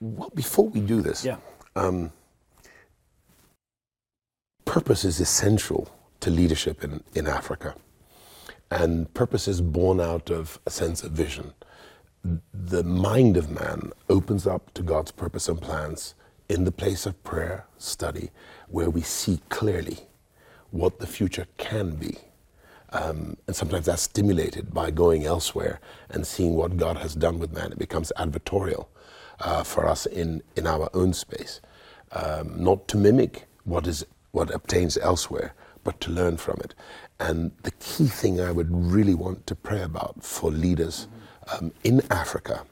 well, 0.00 0.30
before 0.34 0.68
we 0.68 0.80
do 0.80 1.00
this, 1.00 1.24
yeah. 1.24 1.36
Um, 1.76 2.12
purpose 4.74 5.04
is 5.04 5.20
essential 5.20 5.88
to 6.18 6.30
leadership 6.30 6.82
in, 6.82 7.00
in 7.14 7.28
Africa. 7.28 7.76
And 8.72 8.92
purpose 9.14 9.46
is 9.46 9.60
born 9.60 10.00
out 10.00 10.30
of 10.30 10.58
a 10.66 10.70
sense 10.70 11.04
of 11.04 11.12
vision. 11.12 11.54
The 12.52 12.82
mind 12.82 13.36
of 13.36 13.48
man 13.48 13.92
opens 14.08 14.48
up 14.48 14.74
to 14.74 14.82
God's 14.82 15.12
purpose 15.12 15.48
and 15.48 15.60
plans 15.62 16.16
in 16.48 16.64
the 16.64 16.72
place 16.72 17.06
of 17.06 17.22
prayer, 17.22 17.66
study, 17.78 18.30
where 18.66 18.90
we 18.90 19.00
see 19.02 19.38
clearly 19.48 19.98
what 20.72 20.98
the 20.98 21.06
future 21.06 21.46
can 21.56 21.94
be. 21.94 22.18
Um, 22.90 23.36
and 23.46 23.54
sometimes 23.54 23.86
that's 23.86 24.02
stimulated 24.02 24.74
by 24.74 24.90
going 24.90 25.24
elsewhere 25.24 25.78
and 26.10 26.26
seeing 26.26 26.54
what 26.54 26.76
God 26.76 26.96
has 26.96 27.14
done 27.14 27.38
with 27.38 27.52
man. 27.52 27.70
It 27.70 27.78
becomes 27.78 28.10
advertorial 28.18 28.88
uh, 29.38 29.62
for 29.62 29.86
us 29.86 30.04
in, 30.04 30.42
in 30.56 30.66
our 30.66 30.90
own 30.94 31.12
space, 31.12 31.60
um, 32.10 32.60
not 32.60 32.88
to 32.88 32.96
mimic 32.96 33.46
what 33.62 33.86
is 33.86 34.04
what 34.34 34.52
obtains 34.52 34.98
elsewhere, 34.98 35.54
but 35.84 36.00
to 36.00 36.10
learn 36.10 36.36
from 36.36 36.58
it. 36.64 36.74
And 37.20 37.52
the 37.62 37.70
key 37.72 38.06
thing 38.06 38.40
I 38.40 38.50
would 38.50 38.68
really 38.70 39.14
want 39.14 39.46
to 39.46 39.54
pray 39.54 39.82
about 39.82 40.24
for 40.24 40.50
leaders 40.50 41.06
um, 41.52 41.72
in 41.84 42.02
Africa 42.10 42.64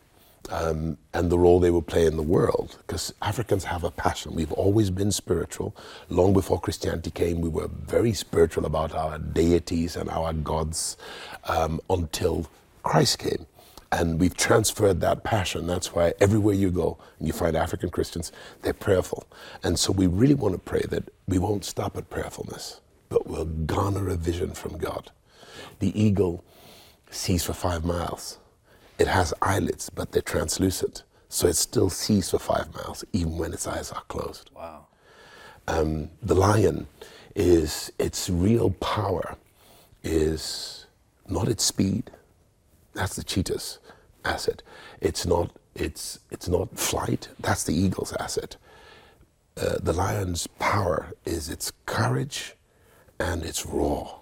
um, 0.51 0.99
and 1.15 1.31
the 1.31 1.39
role 1.39 1.61
they 1.61 1.71
will 1.71 1.83
play 1.83 2.05
in 2.05 2.17
the 2.17 2.23
world. 2.23 2.79
Because 2.85 3.15
Africans 3.23 3.65
have 3.65 3.85
a 3.85 3.93
passion. 3.93 4.35
We've 4.35 4.53
always 4.53 4.91
been 4.91 5.13
spiritual. 5.13 5.77
Long 6.09 6.33
before 6.33 6.61
Christianity 6.61 7.13
came, 7.13 7.41
we 7.41 7.49
were 7.49 7.69
very 7.69 8.13
spiritual 8.13 8.67
about 8.67 8.93
our 8.93 9.19
deities 9.19 9.95
and 9.95 10.11
our 10.11 10.33
gods 10.33 10.97
um, 11.45 11.81
until 11.89 12.49
Christ 12.83 13.21
came. 13.21 13.47
And 13.93 14.19
we've 14.19 14.37
transferred 14.37 15.01
that 15.03 15.23
passion. 15.23 15.67
That's 15.67 15.95
why 15.95 16.15
everywhere 16.21 16.55
you 16.55 16.71
go 16.71 16.99
and 17.19 17.29
you 17.29 17.33
find 17.33 17.55
African 17.55 17.91
Christians, 17.91 18.33
they're 18.63 18.73
prayerful. 18.73 19.27
And 19.63 19.79
so 19.79 19.93
we 19.93 20.07
really 20.07 20.35
want 20.35 20.55
to 20.55 20.59
pray 20.59 20.83
that 20.89 21.13
we 21.29 21.39
won't 21.39 21.65
stop 21.65 21.97
at 21.97 22.11
prayerfulness, 22.11 22.81
but 23.11 23.27
we'll 23.27 23.45
garner 23.45 24.09
a 24.09 24.17
vision 24.17 24.55
from 24.55 24.79
God. 24.79 25.13
The 25.79 25.99
eagle 26.01 26.43
sees 27.11 27.45
for 27.45 27.53
five 27.53 27.85
miles 27.85 28.39
it 29.03 29.09
has 29.09 29.35
eyelids, 29.43 29.91
but 29.91 30.13
they're 30.13 30.23
translucent. 30.23 31.03
So 31.29 31.49
it 31.49 31.57
still 31.57 31.91
sees 31.91 32.31
for 32.31 32.39
five 32.39 32.73
miles, 32.75 33.05
even 33.13 33.37
when 33.39 33.53
its 33.53 33.67
eyes 33.67 33.91
are 33.91 34.03
closed. 34.03 34.51
Wow. 34.55 34.87
Um, 35.67 36.11
the 36.23 36.35
lion 36.35 36.87
is 37.35 37.91
its 37.99 38.29
real 38.31 38.71
power 38.71 39.37
is 40.05 40.87
not 41.29 41.49
its 41.49 41.65
speed. 41.65 42.11
That's 42.95 43.17
the 43.17 43.25
cheetah's 43.25 43.79
asset. 44.25 44.63
It's 45.01 45.27
not 45.27 45.51
it's 45.75 46.19
it's 46.31 46.49
not 46.49 46.79
flight. 46.79 47.29
That's 47.41 47.65
the 47.65 47.75
eagle's 47.75 48.13
asset. 48.15 48.57
Uh, 49.57 49.77
the 49.83 49.93
lion's 49.93 50.47
power 50.47 51.13
is 51.25 51.49
its 51.49 51.73
courage 51.87 52.55
and 53.19 53.43
its 53.45 53.67
roar. 53.67 54.21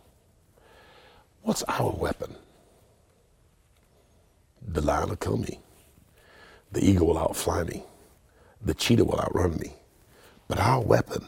What's 1.42 1.62
our 1.64 1.90
weapon? 1.90 2.34
The 4.66 4.82
lion 4.82 5.08
will 5.08 5.16
kill 5.16 5.36
me. 5.38 5.60
The 6.72 6.84
eagle 6.84 7.08
will 7.08 7.18
outfly 7.18 7.64
me. 7.64 7.84
The 8.62 8.74
cheetah 8.74 9.04
will 9.04 9.20
outrun 9.20 9.56
me. 9.56 9.74
But 10.48 10.58
our 10.58 10.80
weapon 10.80 11.26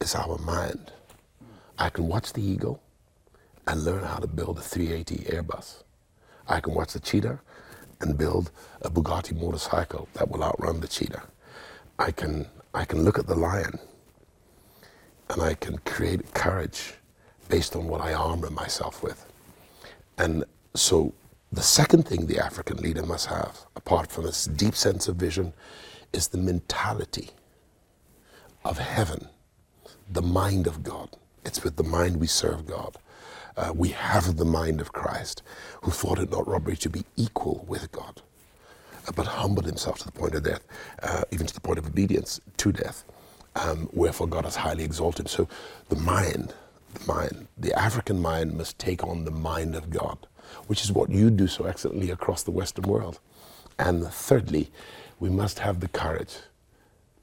is 0.00 0.14
our 0.14 0.38
mind. 0.38 0.92
I 1.78 1.90
can 1.90 2.08
watch 2.08 2.32
the 2.32 2.42
eagle 2.42 2.82
and 3.66 3.84
learn 3.84 4.04
how 4.04 4.18
to 4.18 4.26
build 4.26 4.58
a 4.58 4.62
380 4.62 5.30
Airbus. 5.30 5.82
I 6.48 6.60
can 6.60 6.74
watch 6.74 6.92
the 6.94 7.00
cheetah 7.00 7.40
and 8.00 8.16
build 8.18 8.50
a 8.82 8.90
Bugatti 8.90 9.38
motorcycle 9.38 10.08
that 10.14 10.30
will 10.30 10.42
outrun 10.42 10.80
the 10.80 10.88
cheetah. 10.88 11.22
I 11.98 12.10
can, 12.12 12.46
I 12.74 12.84
can 12.84 13.02
look 13.04 13.18
at 13.18 13.26
the 13.26 13.34
lion 13.34 13.78
and 15.30 15.42
I 15.42 15.54
can 15.54 15.78
create 15.78 16.32
courage 16.34 16.94
based 17.48 17.76
on 17.76 17.88
what 17.88 18.00
I 18.00 18.14
armor 18.14 18.50
myself 18.50 19.02
with. 19.02 19.26
And 20.16 20.44
so 20.74 21.12
the 21.52 21.62
second 21.62 22.06
thing 22.06 22.26
the 22.26 22.38
African 22.38 22.78
leader 22.78 23.04
must 23.04 23.26
have, 23.26 23.60
apart 23.76 24.10
from 24.10 24.24
this 24.24 24.44
deep 24.44 24.74
sense 24.74 25.08
of 25.08 25.16
vision, 25.16 25.52
is 26.12 26.28
the 26.28 26.38
mentality 26.38 27.30
of 28.64 28.78
heaven, 28.78 29.28
the 30.10 30.22
mind 30.22 30.66
of 30.66 30.82
God. 30.82 31.10
It's 31.44 31.64
with 31.64 31.76
the 31.76 31.84
mind 31.84 32.16
we 32.18 32.26
serve 32.26 32.66
God. 32.66 32.96
Uh, 33.58 33.72
we 33.74 33.88
have 33.90 34.36
the 34.36 34.44
mind 34.44 34.80
of 34.80 34.92
Christ, 34.92 35.42
who 35.82 35.90
thought 35.90 36.18
it 36.18 36.30
not 36.30 36.46
robbery 36.46 36.76
to 36.76 36.88
be 36.88 37.04
equal 37.16 37.64
with 37.68 37.90
God, 37.92 38.22
uh, 39.06 39.12
but 39.14 39.26
humbled 39.26 39.66
himself 39.66 39.98
to 39.98 40.06
the 40.06 40.12
point 40.12 40.34
of 40.34 40.44
death, 40.44 40.64
uh, 41.02 41.24
even 41.30 41.46
to 41.46 41.54
the 41.54 41.60
point 41.60 41.78
of 41.78 41.86
obedience 41.86 42.40
to 42.58 42.72
death. 42.72 43.04
Um, 43.56 43.88
wherefore 43.92 44.28
God 44.28 44.44
has 44.44 44.56
highly 44.56 44.84
exalted 44.84 45.26
him. 45.26 45.30
So 45.30 45.48
the 45.88 45.96
mind, 45.96 46.54
the 46.94 47.12
mind, 47.12 47.48
the 47.58 47.76
African 47.78 48.20
mind 48.20 48.54
must 48.54 48.78
take 48.78 49.02
on 49.02 49.24
the 49.24 49.32
mind 49.32 49.74
of 49.74 49.90
God 49.90 50.28
which 50.66 50.82
is 50.82 50.92
what 50.92 51.10
you 51.10 51.30
do 51.30 51.46
so 51.46 51.64
excellently 51.64 52.10
across 52.10 52.42
the 52.42 52.50
Western 52.50 52.84
world. 52.84 53.20
And 53.78 54.06
thirdly, 54.06 54.70
we 55.20 55.30
must 55.30 55.60
have 55.60 55.80
the 55.80 55.88
courage 55.88 56.36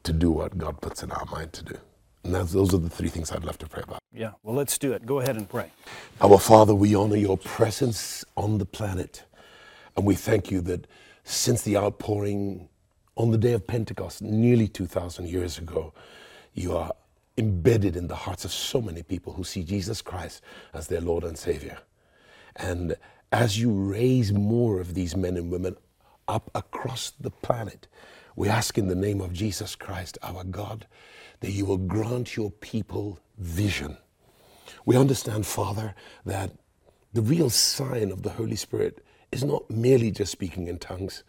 to 0.04 0.14
do 0.14 0.32
what 0.32 0.58
God 0.58 0.82
puts 0.82 1.04
in 1.04 1.12
our 1.12 1.26
mind 1.26 1.54
to 1.54 1.64
do. 1.64 1.78
And 2.26 2.34
those 2.34 2.74
are 2.74 2.80
the 2.80 2.90
three 2.90 3.10
things 3.10 3.32
I'd 3.32 3.46
love 3.46 3.60
to 3.60 3.68
pray 3.68 3.84
about. 3.84 4.00
Yeah, 4.12 4.32
well, 4.42 4.56
let's 4.56 4.80
do 4.80 4.94
it. 4.94 5.06
Go 5.06 5.20
ahead 5.20 5.36
and 5.36 5.48
pray. 5.48 5.72
Our 6.20 6.40
Father, 6.40 6.74
we 6.74 6.96
honor 6.96 7.18
your 7.18 7.38
presence 7.38 8.26
on 8.36 8.58
the 8.58 8.66
planet. 8.66 9.24
And 9.96 10.08
we 10.08 10.16
thank 10.16 10.50
you 10.50 10.60
that 10.62 10.88
since 11.24 11.62
the 11.62 11.78
outpouring 11.78 12.68
on 13.16 13.30
the 13.30 13.38
day 13.38 13.54
of 13.54 13.68
Pentecost, 13.68 14.24
nearly 14.24 14.68
2,000 14.68 15.30
years 15.30 15.60
ago, 15.60 15.94
you 16.56 16.76
are 16.76 16.94
embedded 17.38 17.96
in 17.96 18.08
the 18.08 18.16
hearts 18.16 18.44
of 18.44 18.52
so 18.52 18.82
many 18.82 19.04
people 19.04 19.34
who 19.34 19.44
see 19.44 19.64
Jesus 19.64 20.02
Christ 20.02 20.42
as 20.74 20.88
their 20.88 21.02
Lord 21.02 21.24
and 21.24 21.38
Savior. 21.38 21.78
And 22.56 22.96
as 23.32 23.60
you 23.60 23.72
raise 23.72 24.34
more 24.34 24.80
of 24.80 24.96
these 24.96 25.16
men 25.16 25.38
and 25.38 25.52
women 25.52 25.76
up 26.28 26.50
across 26.56 27.12
the 27.20 27.30
planet, 27.30 27.88
we 28.36 28.50
ask 28.50 28.78
in 28.78 28.88
the 28.88 28.96
name 28.96 29.22
of 29.22 29.34
Jesus 29.34 29.76
Christ, 29.76 30.18
our 30.22 30.44
God, 30.44 30.88
that 31.40 31.52
you 31.52 31.66
will 31.66 31.78
grant 31.78 32.36
your 32.36 32.52
people 32.52 33.20
vision. 33.38 33.98
We 34.86 34.98
understand, 34.98 35.46
Father, 35.46 35.96
that 36.26 36.52
the 37.14 37.22
real 37.22 37.50
sign 37.50 38.12
of 38.12 38.24
the 38.24 38.32
Holy 38.32 38.56
Spirit 38.56 39.06
is 39.32 39.44
not 39.44 39.70
merely 39.70 40.12
just 40.12 40.32
speaking 40.32 40.68
in 40.68 40.80
tongues, 40.80 41.24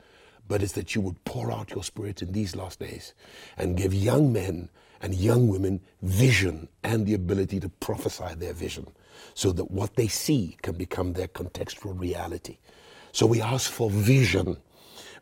but 0.48 0.62
is 0.62 0.72
that 0.72 0.94
you 0.94 1.00
would 1.00 1.24
pour 1.24 1.52
out 1.52 1.70
your 1.70 1.84
Spirit 1.84 2.22
in 2.22 2.32
these 2.32 2.56
last 2.56 2.80
days 2.80 3.14
and 3.56 3.76
give 3.76 3.94
young 3.94 4.32
men 4.32 4.68
and 5.00 5.14
young 5.14 5.48
women 5.48 5.80
vision 6.02 6.68
and 6.82 7.06
the 7.06 7.14
ability 7.14 7.60
to 7.60 7.68
prophesy 7.68 8.34
their 8.36 8.52
vision 8.52 8.88
so 9.34 9.52
that 9.52 9.70
what 9.70 9.94
they 9.96 10.08
see 10.08 10.56
can 10.62 10.74
become 10.74 11.12
their 11.12 11.28
contextual 11.28 11.98
reality. 11.98 12.58
So 13.12 13.26
we 13.26 13.40
ask 13.40 13.70
for 13.70 13.90
vision 13.90 14.56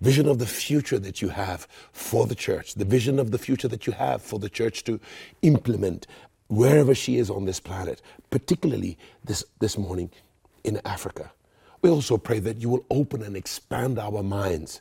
vision 0.01 0.29
of 0.29 0.39
the 0.39 0.47
future 0.47 0.99
that 0.99 1.23
you 1.23 1.29
have 1.29 1.67
for 1.93 2.27
the 2.27 2.35
church, 2.35 2.75
the 2.75 2.85
vision 2.85 3.19
of 3.19 3.31
the 3.31 3.39
future 3.39 3.69
that 3.69 3.87
you 3.87 3.93
have 3.93 4.23
for 4.23 4.39
the 4.39 4.49
church 4.49 4.85
to 4.85 5.01
implement 5.43 6.07
wherever 6.49 6.95
she 6.95 7.17
is 7.17 7.31
on 7.31 7.45
this 7.45 7.61
planet, 7.61 8.03
particularly 8.31 8.99
this, 9.25 9.45
this 9.61 9.79
morning 9.79 10.11
in 10.63 10.81
Africa. 10.85 11.33
We 11.83 11.91
also 11.91 12.17
pray 12.17 12.39
that 12.41 12.61
you 12.61 12.69
will 12.69 12.85
open 12.91 13.23
and 13.23 13.37
expand 13.37 13.99
our 13.99 14.23
minds 14.23 14.81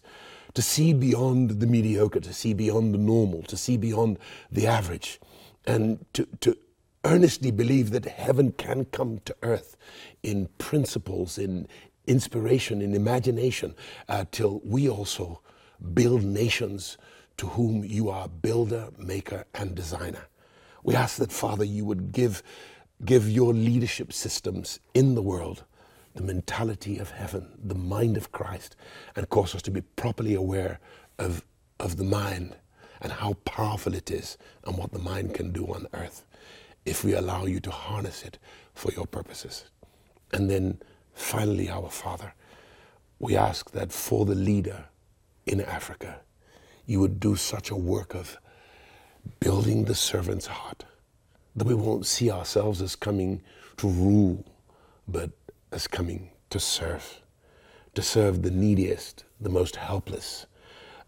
to 0.54 0.62
see 0.62 0.94
beyond 0.94 1.60
the 1.60 1.68
mediocre, 1.68 2.20
to 2.20 2.34
see 2.34 2.54
beyond 2.54 2.94
the 2.94 3.00
normal, 3.00 3.42
to 3.44 3.58
see 3.58 3.76
beyond 3.78 4.20
the 4.52 4.68
average, 4.68 5.20
and 5.66 6.06
to, 6.14 6.28
to 6.42 6.58
earnestly 7.06 7.52
believe 7.52 7.92
that 7.92 8.06
heaven 8.06 8.52
can 8.54 8.86
come 8.86 9.20
to 9.26 9.36
earth 9.42 9.76
in 10.22 10.48
principles, 10.58 11.38
in 11.38 11.68
inspiration, 12.08 12.82
in 12.82 12.96
imagination, 12.96 13.76
uh, 14.10 14.26
till 14.32 14.62
we 14.64 14.90
also 14.90 15.42
build 15.94 16.24
nations 16.24 16.98
to 17.38 17.48
whom 17.48 17.84
you 17.84 18.10
are 18.10 18.28
builder, 18.28 18.90
maker, 18.98 19.46
and 19.54 19.76
designer. 19.76 20.28
We 20.84 20.96
ask 20.96 21.18
that, 21.18 21.32
Father, 21.32 21.64
you 21.64 21.86
would 21.86 22.12
give, 22.12 22.44
give 23.06 23.30
your 23.30 23.54
leadership 23.54 24.14
systems 24.14 24.80
in 24.94 25.16
the 25.16 25.22
world 25.22 25.64
the 26.16 26.24
mentality 26.24 27.00
of 27.00 27.12
heaven, 27.12 27.58
the 27.64 27.76
mind 27.76 28.18
of 28.18 28.32
Christ, 28.32 28.76
and 29.16 29.30
cause 29.30 29.56
us 29.56 29.62
to 29.64 29.72
be 29.72 29.82
properly 29.82 30.36
aware 30.36 30.80
of, 31.18 31.44
of 31.80 31.98
the 31.98 32.04
mind 32.04 32.56
and 33.02 33.12
how 33.12 33.34
powerful 33.46 33.94
it 33.96 34.12
is 34.12 34.38
and 34.66 34.78
what 34.78 34.92
the 34.92 35.00
mind 35.00 35.34
can 35.34 35.52
do 35.52 35.66
on 35.68 35.88
earth 35.94 36.26
if 36.86 37.04
we 37.04 37.14
allow 37.14 37.46
you 37.46 37.60
to 37.62 37.72
harness 37.72 38.24
it 38.24 38.38
for 38.74 38.92
your 38.92 39.06
purposes. 39.08 39.66
And 40.32 40.50
then 40.50 40.80
finally, 41.14 41.70
our 41.70 41.90
Father, 41.90 42.34
we 43.20 43.36
ask 43.36 43.72
that 43.72 43.92
for 43.92 44.26
the 44.26 44.36
leader 44.36 44.86
in 45.46 45.62
Africa, 45.62 46.20
you 46.86 47.00
would 47.00 47.20
do 47.20 47.36
such 47.36 47.70
a 47.70 47.76
work 47.76 48.14
of 48.14 48.38
building 49.40 49.86
the 49.86 49.96
servant's 49.96 50.48
heart 50.48 50.86
that 51.56 51.68
we 51.68 51.74
won't 51.74 52.06
see 52.06 52.32
ourselves 52.32 52.82
as 52.82 52.96
coming 52.96 53.42
to 53.78 53.88
rule, 53.88 54.44
but 55.08 55.32
as 55.72 55.88
coming 55.88 56.30
to 56.50 56.60
serve, 56.60 57.22
to 57.96 58.02
serve 58.02 58.42
the 58.42 58.52
neediest, 58.52 59.24
the 59.40 59.50
most 59.50 59.76
helpless, 59.76 60.46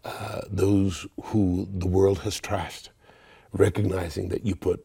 uh, 0.04 0.42
those 0.48 1.06
who 1.24 1.68
the 1.72 1.86
world 1.86 2.20
has 2.20 2.40
trashed, 2.40 2.90
recognizing 3.52 4.28
that 4.28 4.44
you 4.44 4.54
put 4.54 4.84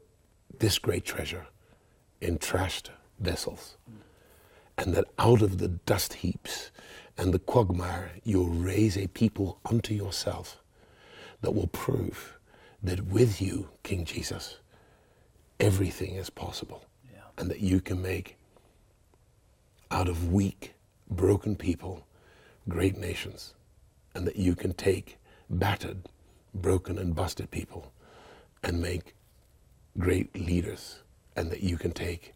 this 0.60 0.80
great 0.80 1.06
treasure 1.06 1.48
in 2.22 2.38
trashed 2.38 2.90
vessels, 3.20 3.78
and 4.78 4.94
that 4.94 5.06
out 5.20 5.42
of 5.42 5.58
the 5.58 5.68
dust 5.68 6.16
heaps 6.16 6.72
and 7.18 7.34
the 7.34 7.40
quagmire 7.40 8.12
you'll 8.24 8.50
raise 8.50 8.98
a 8.98 9.08
people 9.08 9.60
unto 9.66 9.94
yourself 9.94 10.62
that 11.42 11.52
will 11.52 11.68
prove 11.68 12.38
that 12.84 13.06
with 13.06 13.42
you, 13.42 13.70
King 13.84 14.06
Jesus, 14.06 14.58
everything 15.60 16.16
is 16.16 16.30
possible, 16.30 16.86
yeah. 17.14 17.22
and 17.38 17.50
that 17.50 17.60
you 17.60 17.80
can 17.80 18.02
make 18.02 18.38
out 19.92 20.08
of 20.08 20.32
weak, 20.32 20.74
broken 21.10 21.56
people 21.56 22.06
great 22.68 22.98
nations, 22.98 23.54
and 24.16 24.26
that 24.26 24.36
you 24.36 24.56
can 24.56 24.74
take 24.74 25.18
battered, 25.50 26.08
broken, 26.54 26.98
and 26.98 27.16
busted 27.16 27.52
people 27.52 27.92
and 28.64 28.82
make 28.82 29.16
great 29.98 30.34
leaders, 30.36 31.00
and 31.36 31.52
that 31.52 31.62
you 31.62 31.78
can 31.78 31.92
take 31.92 32.34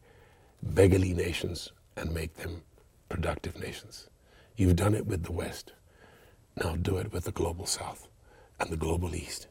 beggarly 0.62 1.14
nations 1.14 1.72
and 1.96 2.14
make 2.14 2.36
them 2.36 2.62
productive 3.10 3.60
nations. 3.60 4.10
You've 4.56 4.76
done 4.76 4.96
it 4.96 5.06
with 5.06 5.24
the 5.24 5.32
West. 5.32 5.74
Now 6.64 6.76
do 6.76 6.98
it 6.98 7.12
with 7.12 7.26
the 7.26 7.32
global 7.32 7.66
South 7.66 8.08
and 8.60 8.70
the 8.70 8.78
global 8.78 9.16
East. 9.16 9.48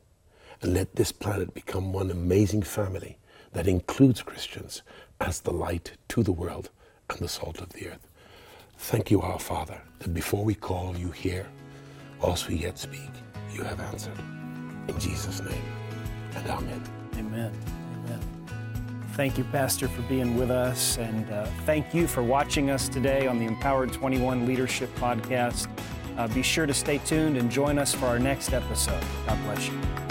And 0.63 0.73
let 0.73 0.97
this 0.97 1.13
planet 1.13 1.53
become 1.53 1.93
one 1.93 2.11
amazing 2.11 2.63
family 2.63 3.19
that 3.53 3.69
includes 3.69 4.23
Christians 4.23 4.83
as 5.21 5.41
the 5.41 5.53
light 5.53 5.93
to 6.09 6.23
the 6.23 6.33
world 6.33 6.71
and 7.11 7.19
the 7.19 7.29
salt 7.29 7.61
of 7.61 7.71
the 7.71 7.89
earth. 7.89 8.09
Thank 8.79 9.11
you, 9.11 9.21
our 9.21 9.39
Father, 9.39 9.81
that 10.01 10.15
before 10.15 10.45
we 10.45 10.55
call 10.55 10.97
you 10.97 11.11
hear, 11.11 11.47
whilst 12.21 12.49
we 12.49 12.57
yet 12.57 12.79
speak, 12.79 13.11
you 13.53 13.63
have 13.63 13.81
answered. 13.81 14.19
In 14.89 14.99
Jesus' 14.99 15.41
name, 15.41 15.63
and. 16.35 16.51
Amen. 16.51 16.83
Amen. 17.17 17.84
Thank 19.15 19.39
you, 19.39 19.45
Pastor, 19.45 19.87
for 19.87 20.03
being 20.03 20.37
with 20.37 20.51
us, 20.51 20.99
and 20.99 21.31
uh, 21.31 21.47
thank 21.67 21.95
you 21.95 22.09
for 22.09 22.25
watching 22.25 22.71
us 22.71 22.89
today 22.89 23.29
on 23.29 23.39
the 23.39 23.45
Empowered 23.45 23.93
21 23.93 24.45
Leadership 24.45 24.93
Podcast. 24.97 25.69
Uh, 26.19 26.27
be 26.29 26.43
sure 26.43 26.67
to 26.67 26.75
stay 26.75 26.99
tuned 26.99 27.37
and 27.37 27.49
join 27.49 27.79
us 27.79 27.95
for 27.95 28.07
our 28.07 28.19
next 28.19 28.53
episode. 28.53 29.03
God 29.25 29.41
bless 29.45 29.69
you. 29.69 30.04